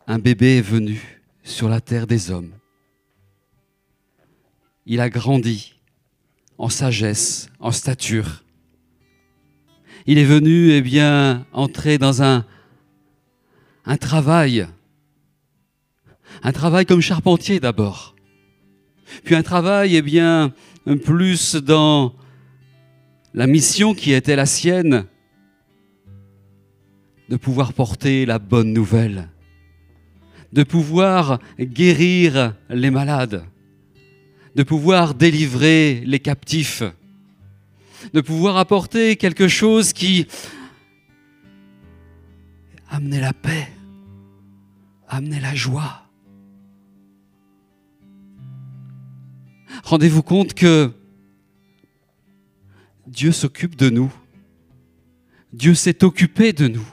[0.06, 2.52] Un bébé est venu sur la terre des hommes.
[4.84, 5.74] Il a grandi
[6.58, 8.44] en sagesse, en stature.
[10.06, 12.44] Il est venu, eh bien, entrer dans un,
[13.86, 14.68] un travail.
[16.42, 18.14] Un travail comme charpentier d'abord.
[19.24, 20.52] Puis un travail, eh bien,
[21.04, 22.14] plus dans
[23.32, 25.06] la mission qui était la sienne
[27.28, 29.28] de pouvoir porter la bonne nouvelle,
[30.52, 33.44] de pouvoir guérir les malades,
[34.54, 36.82] de pouvoir délivrer les captifs,
[38.12, 40.26] de pouvoir apporter quelque chose qui
[42.88, 43.68] amenait la paix,
[45.08, 46.02] amenait la joie.
[49.82, 50.92] Rendez-vous compte que
[53.06, 54.12] Dieu s'occupe de nous.
[55.52, 56.86] Dieu s'est occupé de nous.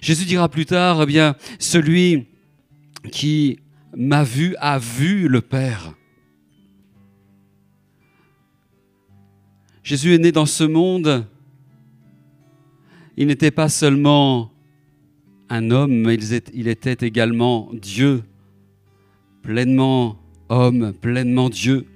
[0.00, 2.26] Jésus dira plus tard, eh bien, celui
[3.10, 3.58] qui
[3.96, 5.94] m'a vu a vu le Père.
[9.82, 11.26] Jésus est né dans ce monde.
[13.16, 14.52] Il n'était pas seulement
[15.48, 18.22] un homme, mais il était également Dieu,
[19.42, 20.16] pleinement
[20.48, 21.86] homme, pleinement Dieu.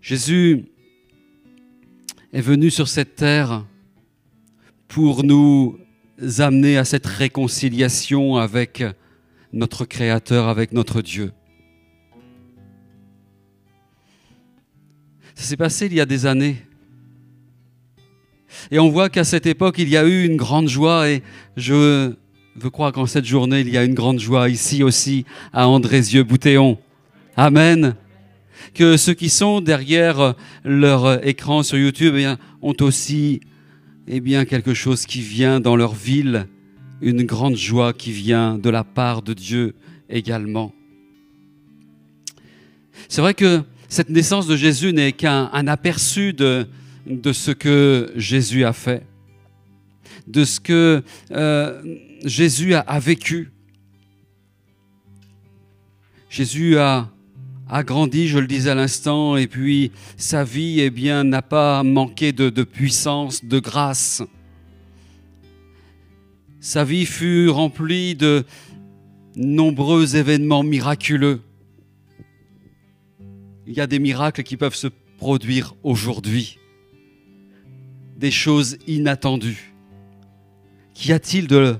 [0.00, 0.66] Jésus
[2.32, 3.64] est venu sur cette terre
[4.94, 5.76] pour nous
[6.38, 8.84] amener à cette réconciliation avec
[9.52, 11.32] notre Créateur, avec notre Dieu.
[15.34, 16.58] Ça s'est passé il y a des années.
[18.70, 21.24] Et on voit qu'à cette époque, il y a eu une grande joie et
[21.56, 22.14] je
[22.54, 26.78] veux croire qu'en cette journée, il y a une grande joie ici aussi à Andrézieux-Boutéon.
[27.36, 27.96] Amen.
[28.74, 33.40] Que ceux qui sont derrière leur écran sur YouTube eh ont aussi
[34.06, 36.46] eh bien, quelque chose qui vient dans leur ville,
[37.00, 39.74] une grande joie qui vient de la part de Dieu
[40.08, 40.72] également.
[43.08, 46.66] C'est vrai que cette naissance de Jésus n'est qu'un un aperçu de,
[47.06, 49.06] de ce que Jésus a fait,
[50.26, 51.82] de ce que euh,
[52.24, 53.50] Jésus a, a vécu.
[56.28, 57.13] Jésus a,
[57.68, 62.32] a grandi, je le disais à l'instant, et puis sa vie eh n'a pas manqué
[62.32, 64.22] de, puissance, de grâce.
[66.60, 68.44] Sa vie fut remplie de
[69.36, 71.40] nombreux événements miraculeux.
[73.66, 74.88] Il y a des miracles qui peuvent se
[75.18, 76.58] produire aujourd'hui,
[78.16, 79.72] des choses inattendues.
[80.92, 81.78] Qu'y a-t-il de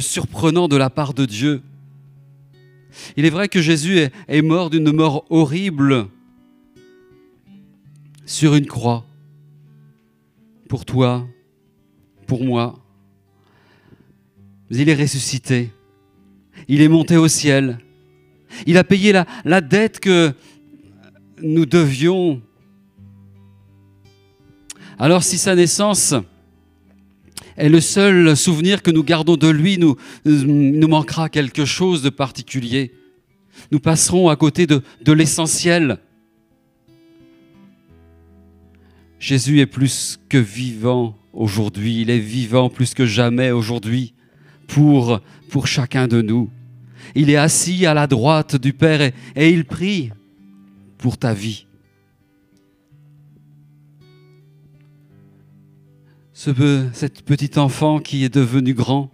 [0.00, 1.62] surprenant de la part de Dieu?
[3.16, 6.08] Il est vrai que Jésus est, mort d'une mort horrible
[8.26, 9.04] sur une croix,
[10.68, 11.26] pour toi,
[12.26, 12.78] pour moi.
[14.70, 15.70] Mais il est ressuscité,
[16.68, 17.78] il est monté au ciel,
[18.66, 20.32] il a payé la, la dette que
[21.42, 22.40] nous devions.
[24.98, 26.14] Alors si sa naissance
[27.56, 32.10] est le seul souvenir que nous gardons de lui, nous, nous manquera quelque chose de
[32.10, 32.92] particulier.
[33.70, 35.98] Nous passerons à côté de, de l'essentiel.
[39.18, 44.14] Jésus est plus que vivant aujourd'hui, il est vivant plus que jamais aujourd'hui
[44.66, 46.50] pour, pour chacun de nous.
[47.14, 50.10] Il est assis à la droite du Père et, et il prie
[50.98, 51.66] pour ta vie.
[56.36, 56.50] Ce,
[56.92, 59.08] cette petit enfant qui est devenu grand,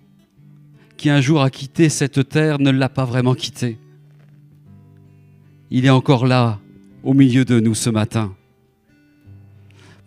[0.96, 3.78] qui un jour a quitté cette terre, ne l'a pas vraiment quitté.
[5.70, 6.58] Il est encore là,
[7.04, 8.34] au milieu de nous ce matin,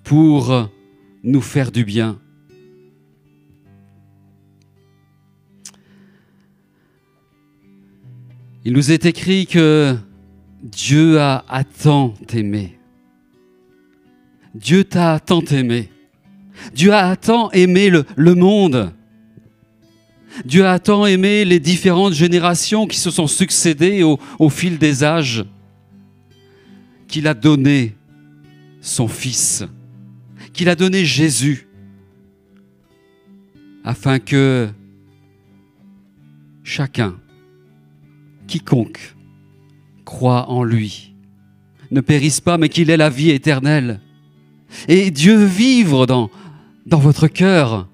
[0.04, 0.70] pour
[1.24, 2.20] nous faire du bien.
[8.66, 9.96] Il nous est écrit que
[10.64, 12.80] Dieu a tant aimé.
[14.56, 15.93] Dieu t'a tant aimé.
[16.74, 18.94] Dieu a tant aimé le, monde.
[20.46, 25.46] Dieu a tant aimé les différentes générations qui se sont succédées au, fil des âges
[27.08, 27.96] qu'il a donné
[28.82, 29.64] son Fils,
[30.52, 31.68] qu'il a donné Jésus,
[33.84, 34.70] afin que
[36.64, 37.16] chacun,
[38.48, 39.16] quiconque
[40.06, 41.14] croit en lui,
[41.92, 44.00] ne périsse pas, mais qu'il ait la vie éternelle.
[44.88, 46.30] Et Dieu vivre dans,
[46.86, 47.90] dans votre cœur,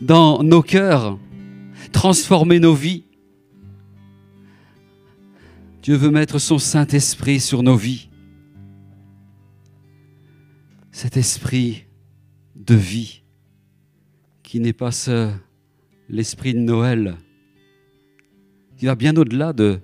[0.00, 1.18] dans nos cœurs,
[1.92, 3.04] transformer nos vies.
[5.82, 8.08] Dieu veut mettre son Saint-Esprit sur nos vies.
[10.90, 11.84] Cet esprit
[12.54, 13.22] de vie
[14.42, 14.90] qui n'est pas
[16.08, 17.16] l'esprit de Noël,
[18.76, 19.80] qui va bien au-delà de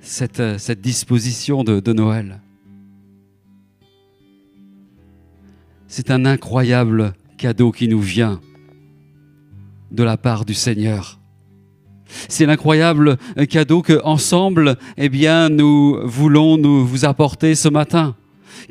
[0.00, 0.40] cette,
[0.80, 2.40] disposition de Noël.
[5.86, 7.14] C'est un incroyable
[7.44, 8.40] cadeau qui nous vient
[9.90, 11.20] de la part du Seigneur.
[12.30, 13.18] C'est l'incroyable
[13.50, 18.16] cadeau que ensemble, eh bien, nous voulons nous vous apporter ce matin.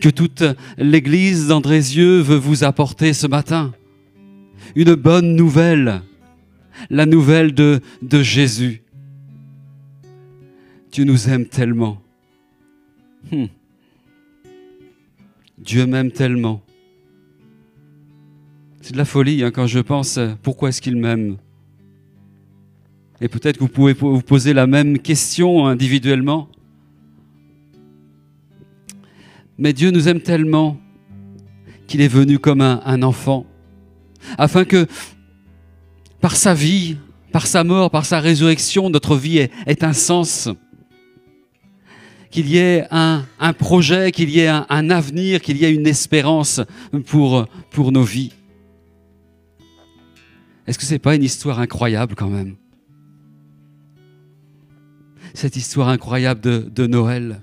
[0.01, 0.43] que toute
[0.79, 3.73] l'Église d'Andrézieux veut vous apporter ce matin.
[4.75, 6.01] Une bonne nouvelle,
[6.89, 7.79] la nouvelle de,
[8.23, 8.81] Jésus.
[10.91, 12.01] Dieu nous aime tellement.
[13.31, 13.45] Hmm.
[15.59, 16.62] Dieu m'aime tellement.
[18.85, 21.37] C'est de la folie hein, quand je pense euh, pourquoi est-ce qu'il m'aime.
[23.21, 26.49] Et peut-être que vous pouvez po- vous poser la même question individuellement.
[29.57, 30.77] Mais Dieu nous aime tellement
[31.87, 33.45] qu'il est venu comme un, un enfant,
[34.37, 34.85] afin que
[36.19, 36.97] par sa vie,
[37.31, 40.49] par sa mort, par sa résurrection, notre vie ait, ait un sens,
[42.29, 45.73] qu'il y ait un, un projet, qu'il y ait un, un avenir, qu'il y ait
[45.73, 46.59] une espérance
[47.05, 48.33] pour, pour nos vies.
[50.65, 52.55] Est-ce que c'est pas une histoire incroyable quand même?
[55.33, 57.41] Cette histoire incroyable de, de Noël,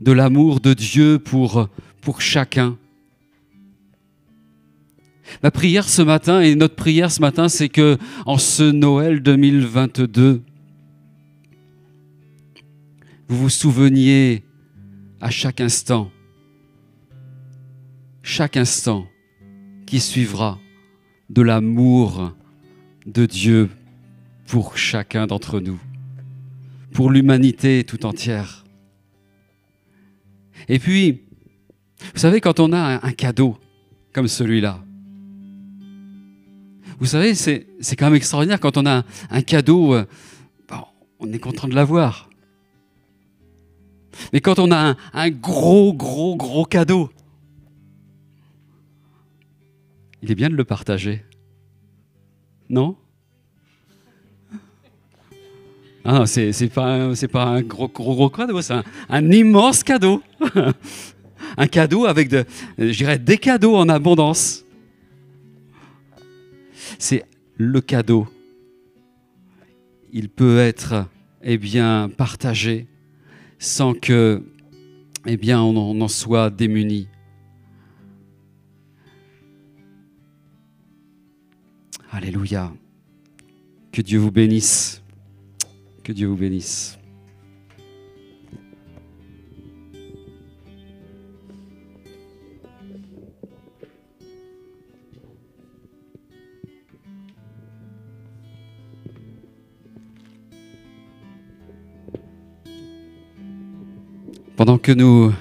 [0.00, 1.68] de l'amour de Dieu pour,
[2.00, 2.76] pour chacun.
[5.42, 10.42] Ma prière ce matin et notre prière ce matin, c'est que en ce Noël 2022,
[13.28, 14.44] vous vous souveniez
[15.20, 16.10] à chaque instant,
[18.22, 19.06] chaque instant
[19.86, 20.58] qui suivra
[21.30, 22.32] de l'amour
[23.06, 23.70] de Dieu
[24.46, 25.78] pour chacun d'entre nous,
[26.92, 28.64] pour l'humanité tout entière.
[30.68, 31.22] Et puis,
[32.14, 33.56] vous savez, quand on a un, cadeau
[34.12, 34.80] comme celui-là,
[36.98, 37.66] vous savez, c'est
[37.96, 40.04] quand même extraordinaire quand on a un, cadeau, euh,
[41.18, 42.30] on est content de l'avoir.
[44.32, 47.10] Mais quand on a un gros, gros, gros cadeau,
[50.22, 51.24] il est bien de le partager.
[52.68, 52.96] Non?
[56.04, 58.74] Ah non, c'est c'est pas, pas un gros, gros, cadeau, c'est
[59.08, 60.22] un, immense cadeau.
[61.56, 62.44] un cadeau avec, de,
[62.78, 64.64] je dirais, des cadeaux en abondance.
[66.98, 67.24] C'est
[67.56, 68.28] le cadeau.
[70.12, 71.06] Il peut être,
[71.42, 72.86] eh bien, partagé
[73.58, 74.42] sans que,
[75.26, 77.08] eh bien, on en- on en soit démuni.
[82.16, 82.72] Alléluia.
[83.92, 85.02] Que Dieu vous bénisse.
[86.02, 86.98] Que Dieu vous bénisse.
[104.56, 105.34] Pendant que nous,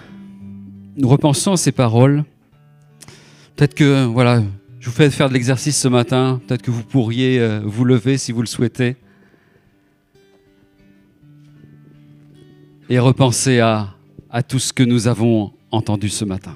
[0.97, 2.25] nous repensons ces paroles,
[3.55, 4.43] peut-être que, voilà,
[4.85, 6.39] je vous fais faire de l'exercice ce matin.
[6.45, 8.97] Peut-être que vous pourriez euh, vous lever si vous le souhaitez.
[12.87, 13.95] Et repenser à,
[14.29, 16.55] à tout ce que nous avons entendu ce matin.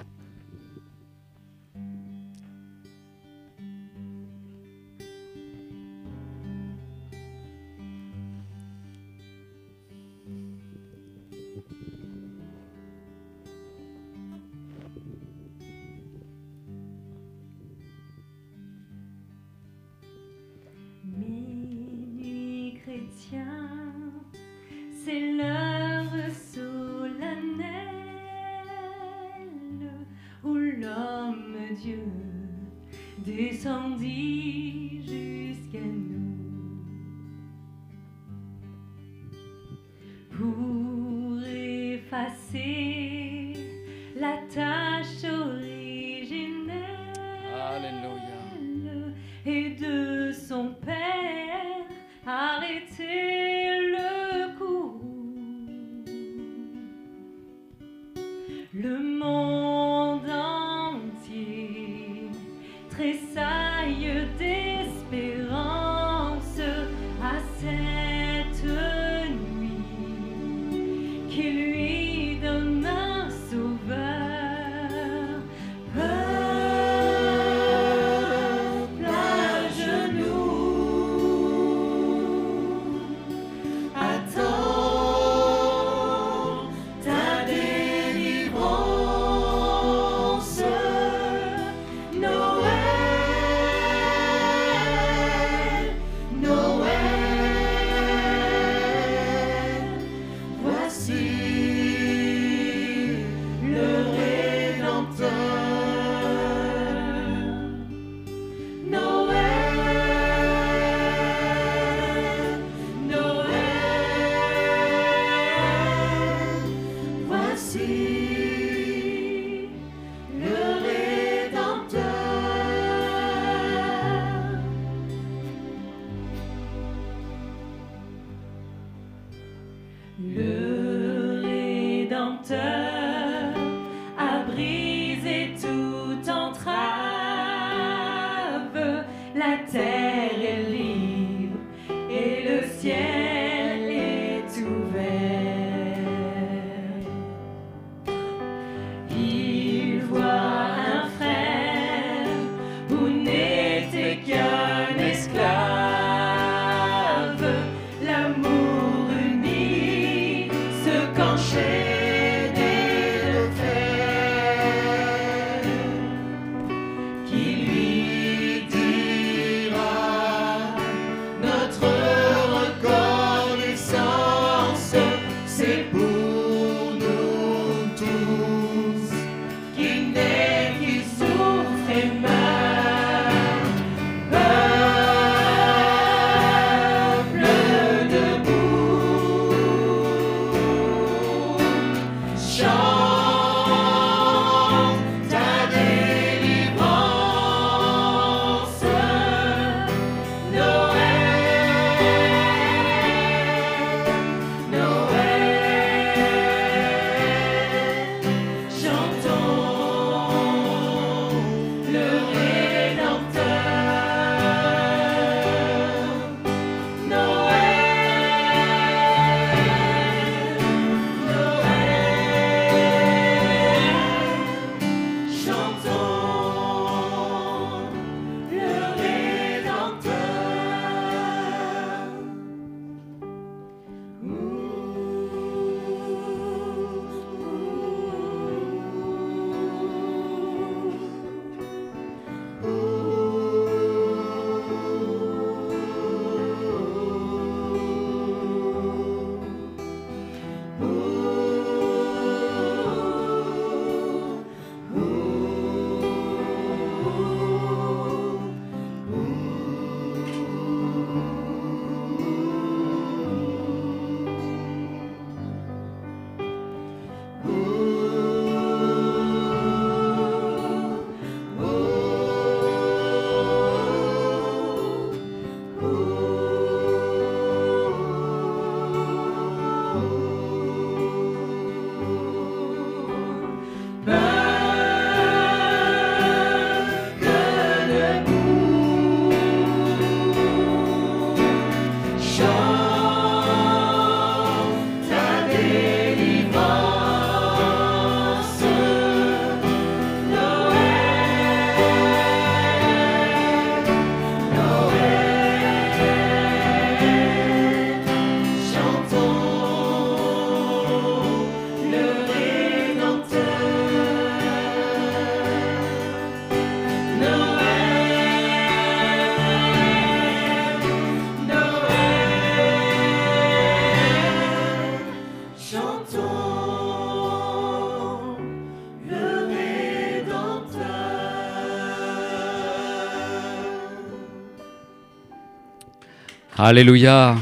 [336.62, 337.38] Alléluia.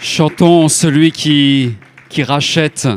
[0.00, 1.74] Chantons celui qui,
[2.08, 2.88] qui rachète.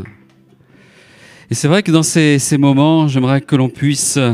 [1.49, 4.33] Et c'est vrai que dans ces, ces moments, j'aimerais que l'on puisse euh,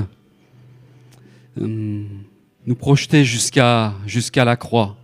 [1.58, 4.96] nous projeter jusqu'à jusqu'à la croix.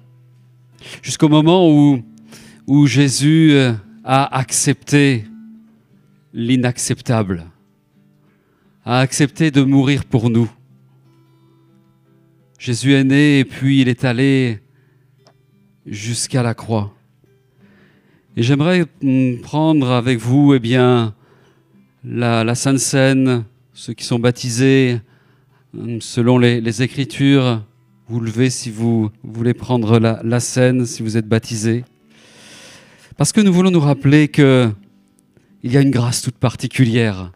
[1.02, 2.04] Jusqu'au moment où,
[2.68, 5.26] où Jésus euh, a accepté
[6.32, 7.44] l'inacceptable,
[8.86, 10.48] a accepté de mourir pour nous.
[12.60, 14.60] Jésus est né et puis il est allé
[15.86, 16.94] jusqu'à la croix.
[18.36, 18.86] Et j'aimerais
[19.42, 21.16] prendre avec vous, eh bien,
[22.04, 25.00] la, la Sainte Seine, ceux qui sont baptisés
[25.74, 27.64] mm, selon les, les Écritures.
[28.10, 31.86] Vous levez si vous voulez prendre la, la scène, si vous êtes baptisé.
[33.16, 34.70] Parce que nous voulons nous rappeler que
[35.64, 37.32] il y a une grâce toute particulière.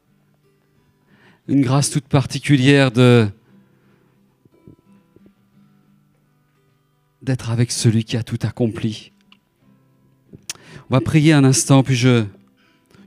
[1.47, 3.29] Une grâce toute particulière de,
[7.23, 9.13] d'être avec celui qui a tout accompli.
[10.89, 12.25] On va prier un instant, puis je,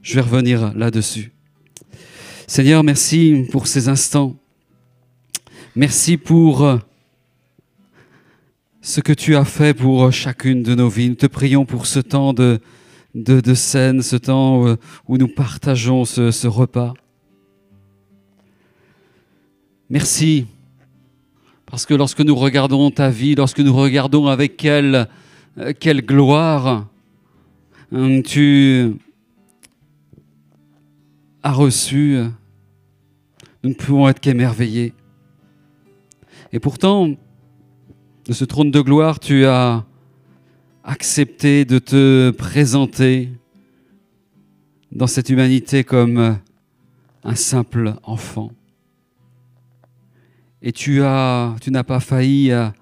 [0.02, 1.32] vais revenir là-dessus.
[2.47, 4.34] Seigneur, merci pour ces instants.
[5.74, 6.78] Merci pour euh,
[8.80, 11.10] ce que tu as fait pour chacune de nos vies.
[11.10, 12.60] Nous te prions pour ce temps de
[13.55, 14.76] scène, ce temps euh,
[15.06, 16.94] où nous partageons ce, ce repas.
[19.90, 20.47] Merci
[21.77, 25.09] parce que lorsque nous regardons ta vie, lorsque nous regardons avec quelle,
[25.59, 26.86] euh, quelle gloire
[27.93, 28.94] hum, tu
[31.43, 32.16] as reçu,
[33.62, 34.94] nous ne pouvons être qu'émerveillés.
[36.51, 39.85] Et pourtant, de ce trône de gloire, tu as
[40.82, 43.28] accepté de te présenter
[44.93, 46.32] dans cette humanité comme euh,
[47.23, 48.51] un simple enfant.
[50.62, 52.73] Et tu as, tu n'as pas failli à-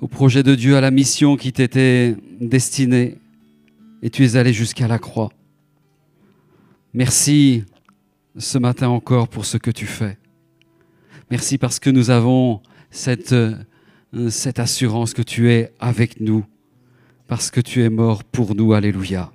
[0.00, 3.18] au projet de Dieu, à la mission qui t'était destinée,
[4.02, 5.30] et tu es allé jusqu'à la croix.
[6.94, 7.64] Merci
[8.36, 10.16] ce matin encore pour ce que tu fais.
[11.30, 13.56] Merci parce que nous avons cette, euh,
[14.56, 16.44] assurance que tu es avec nous,
[17.26, 18.72] parce que tu es mort pour nous.
[18.72, 19.30] Alléluia.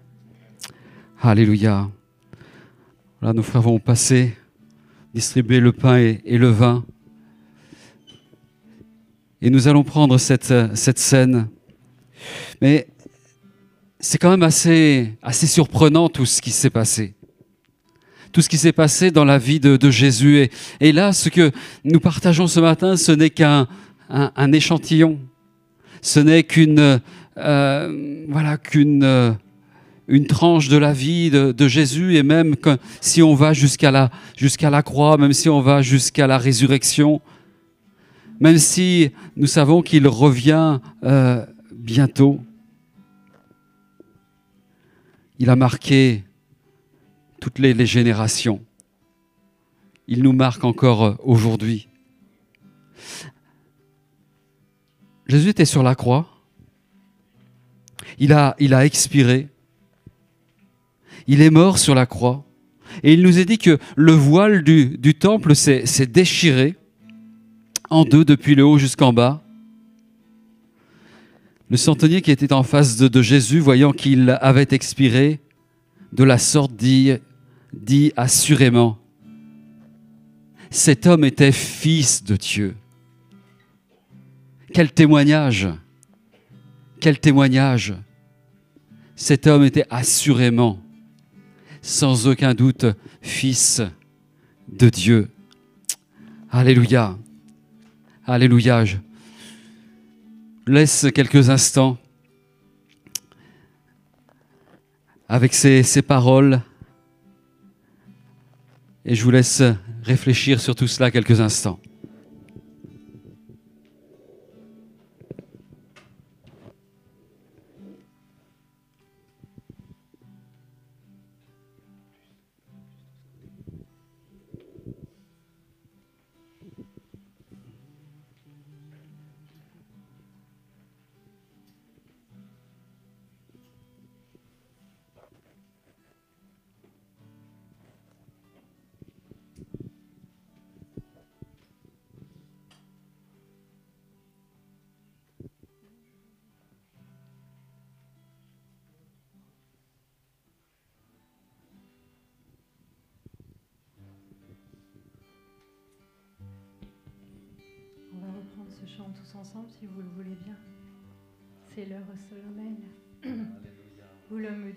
[1.22, 1.90] Alléluia.
[3.20, 4.36] Voilà, nos frères vont passer,
[5.14, 6.84] distribuer le pain et le vin.
[9.46, 11.50] Et nous allons prendre cette, euh, cette scène.
[12.62, 12.88] Mais
[14.00, 17.14] c'est quand même assez, assez surprenant tout ce qui s'est passé.
[18.32, 20.50] Tout ce qui s'est passé dans la vie de, Jésus.
[20.80, 21.52] Et, là, ce que
[21.84, 23.68] nous partageons ce matin, ce n'est qu'un
[24.10, 25.20] un, échantillon.
[26.02, 27.02] Ce n'est qu'une
[27.38, 29.34] euh, voilà qu'une euh,
[30.08, 32.16] une tranche de la vie de, Jésus.
[32.16, 32.56] Et même
[33.02, 37.22] si on va jusqu'à la jusqu'à la croix, même si on va jusqu'à la résurrection,
[38.44, 42.42] même si nous savons qu'il revient euh, bientôt,
[45.40, 46.26] il a marqué
[47.40, 48.60] toutes les, générations.
[50.10, 51.88] Il nous marque encore euh, aujourd'hui.
[55.26, 56.28] Jésus était sur la croix.
[58.20, 59.48] Il a, il a expiré.
[61.28, 62.44] Il est mort sur la croix.
[63.04, 66.76] Et il nous est dit que le voile du, temple s'est déchiré
[67.94, 69.42] en deux depuis le haut jusqu'en bas.
[71.70, 75.40] Le centenier qui était en face de, Jésus, voyant qu'il avait expiré,
[76.12, 77.14] de la sorte dit,
[77.72, 78.98] dit assurément,
[80.72, 82.76] cet homme était fils de Dieu.
[84.74, 85.68] Quel témoignage
[87.00, 87.94] Quel témoignage
[89.16, 90.80] Cet homme était assurément,
[91.84, 92.88] sans aucun doute,
[93.22, 93.84] fils
[94.68, 95.30] de Dieu.
[96.50, 97.18] Alléluia.
[98.26, 98.86] Alléluia.
[98.86, 98.96] Je
[100.66, 101.98] laisse quelques instants
[105.28, 106.62] avec ces, ces paroles
[109.04, 109.62] et je vous laisse
[110.04, 111.82] réfléchir sur tout cela quelques instants.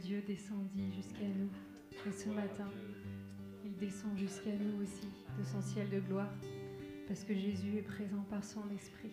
[0.02, 1.50] Dieu descendit jusqu'à nous.
[2.06, 2.70] Et ce matin,
[3.64, 5.08] il descend jusqu'à nous aussi
[5.38, 6.32] de son ciel de gloire
[7.06, 9.10] parce que Jésus est présent par son esprit.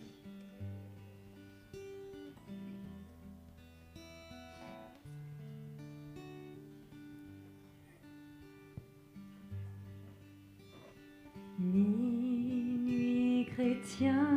[11.58, 14.28] Minuit chrétien,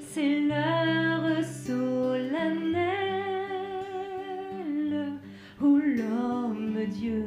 [0.00, 2.87] c'est l'heure solennelle
[5.98, 7.24] l'homme Dieu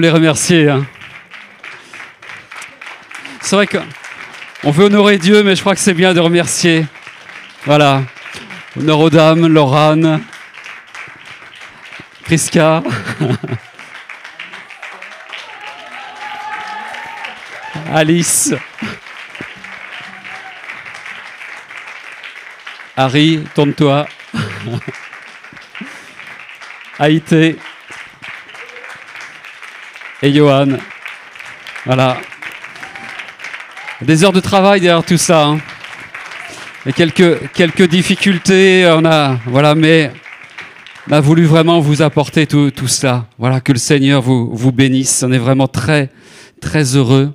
[0.01, 0.69] les remercier.
[0.69, 0.87] hein.
[3.41, 6.87] C'est vrai qu'on veut honorer Dieu, mais je crois que c'est bien de remercier.
[7.67, 8.03] Voilà.
[8.79, 9.47] Honneur aux dames,
[12.25, 12.83] Priska.
[17.93, 18.55] Alice.
[22.97, 24.07] Harry, tourne-toi.
[26.99, 27.59] Haïté
[30.25, 30.79] et Johan.
[31.85, 32.17] Voilà.
[34.01, 35.49] Des heures de travail derrière tout ça.
[35.49, 35.59] hein.
[36.87, 40.11] Et quelques, quelques difficultés, on a, voilà, mais
[41.09, 43.27] on a voulu vraiment vous apporter tout, tout cela.
[43.39, 45.23] Voilà, que le Seigneur vous, vous bénisse.
[45.23, 46.11] On est vraiment très,
[46.59, 47.35] très heureux.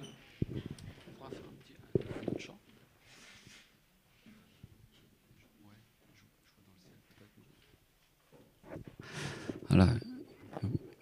[9.70, 9.90] Voilà.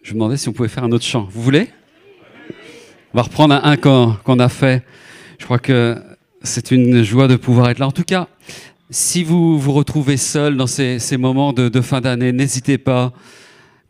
[0.03, 1.27] Je me demandais si on pouvait faire un autre chant.
[1.29, 1.69] Vous voulez?
[3.17, 4.83] On va reprendre un, qu'on a fait.
[5.39, 5.97] Je crois que
[6.43, 7.87] c'est une joie de pouvoir être là.
[7.87, 8.27] En tout cas,
[8.91, 13.11] si vous vous retrouvez seul dans ces, moments de, fin d'année, n'hésitez pas.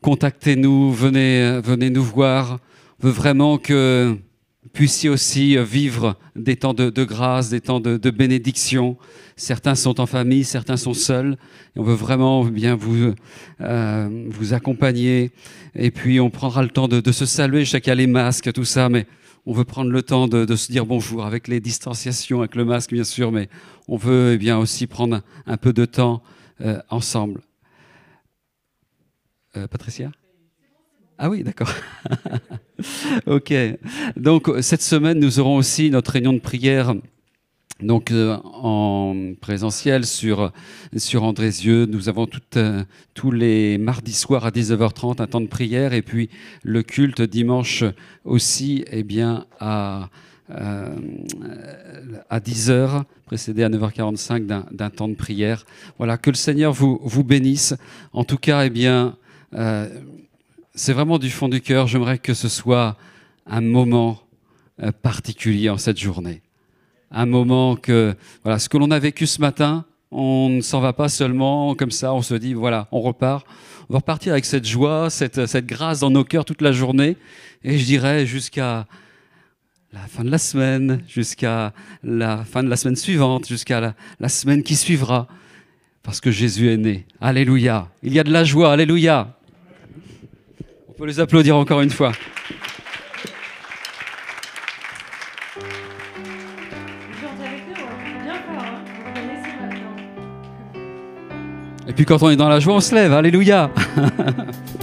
[0.02, 2.60] Contactez-nous, venez, venez nous voir.
[3.04, 4.18] On veut vraiment que
[4.73, 8.98] puissiez aussi euh, vivre des temps de, grâce, des temps de, bénédiction.
[9.35, 11.38] Certains sont en famille, certains sont seuls.
[11.76, 13.14] On veut vraiment bien vous,
[13.61, 15.31] euh, vous accompagner.
[15.76, 17.64] Et puis on prendra le temps de, se saluer.
[17.85, 19.06] A les masques, tout ça, mais
[19.45, 22.91] on veut prendre le temps de, se dire bonjour avec les distanciations, avec le masque
[22.91, 23.49] bien sûr, mais
[23.88, 26.22] on veut eh bien aussi prendre un peu de temps
[26.61, 27.41] euh, ensemble.
[29.72, 30.11] Patricia?
[31.18, 31.72] Ah oui, d'accord.
[33.26, 33.53] ok.
[34.15, 36.94] Donc cette semaine, nous aurons aussi notre réunion de prière.
[37.81, 40.52] Donc euh, en présentiel sur
[40.95, 42.84] sur Andrézieux, nous avons euh,
[43.14, 46.30] tous les mardis soirs à 19h30 un temps de prière et puis
[46.64, 47.84] le culte dimanche
[48.23, 50.10] aussi eh bien à
[50.49, 50.95] euh,
[52.30, 55.65] à 10h, précédé à 9h45 d'un temps de prière.
[55.98, 57.76] Voilà, que le Seigneur vous, bénisse.
[58.14, 59.18] En tout cas, eh bien,
[59.56, 59.89] euh,
[60.78, 61.88] c'est vraiment du fond du cœur.
[61.88, 62.98] J'aimerais que ce soit
[63.48, 64.20] un moment
[64.82, 66.44] euh, particulier en cette journée.
[67.10, 70.94] Un moment que, voilà, ce que l'on a vécu ce matin, on ne s'en va
[70.94, 73.45] pas seulement comme ça, on se dit, voilà, on repart.
[73.90, 77.18] On va repartir avec cette joie, cette, cette grâce dans nos cœurs toute la journée,
[77.64, 78.86] et je dirais jusqu'à
[79.94, 81.74] la fin de la semaine, jusqu'à
[82.04, 85.28] la fin de la semaine suivante, jusqu'à la, la semaine qui suivra,
[86.04, 87.06] parce que Jésus est né.
[87.20, 87.90] Alléluia.
[88.04, 89.36] Il y a de la joie, alléluia.
[90.98, 92.11] Peut les applaudir encore une fois.
[101.88, 103.14] Et puis quand on est dans la joie, on se lève.
[103.14, 103.69] Alléluia.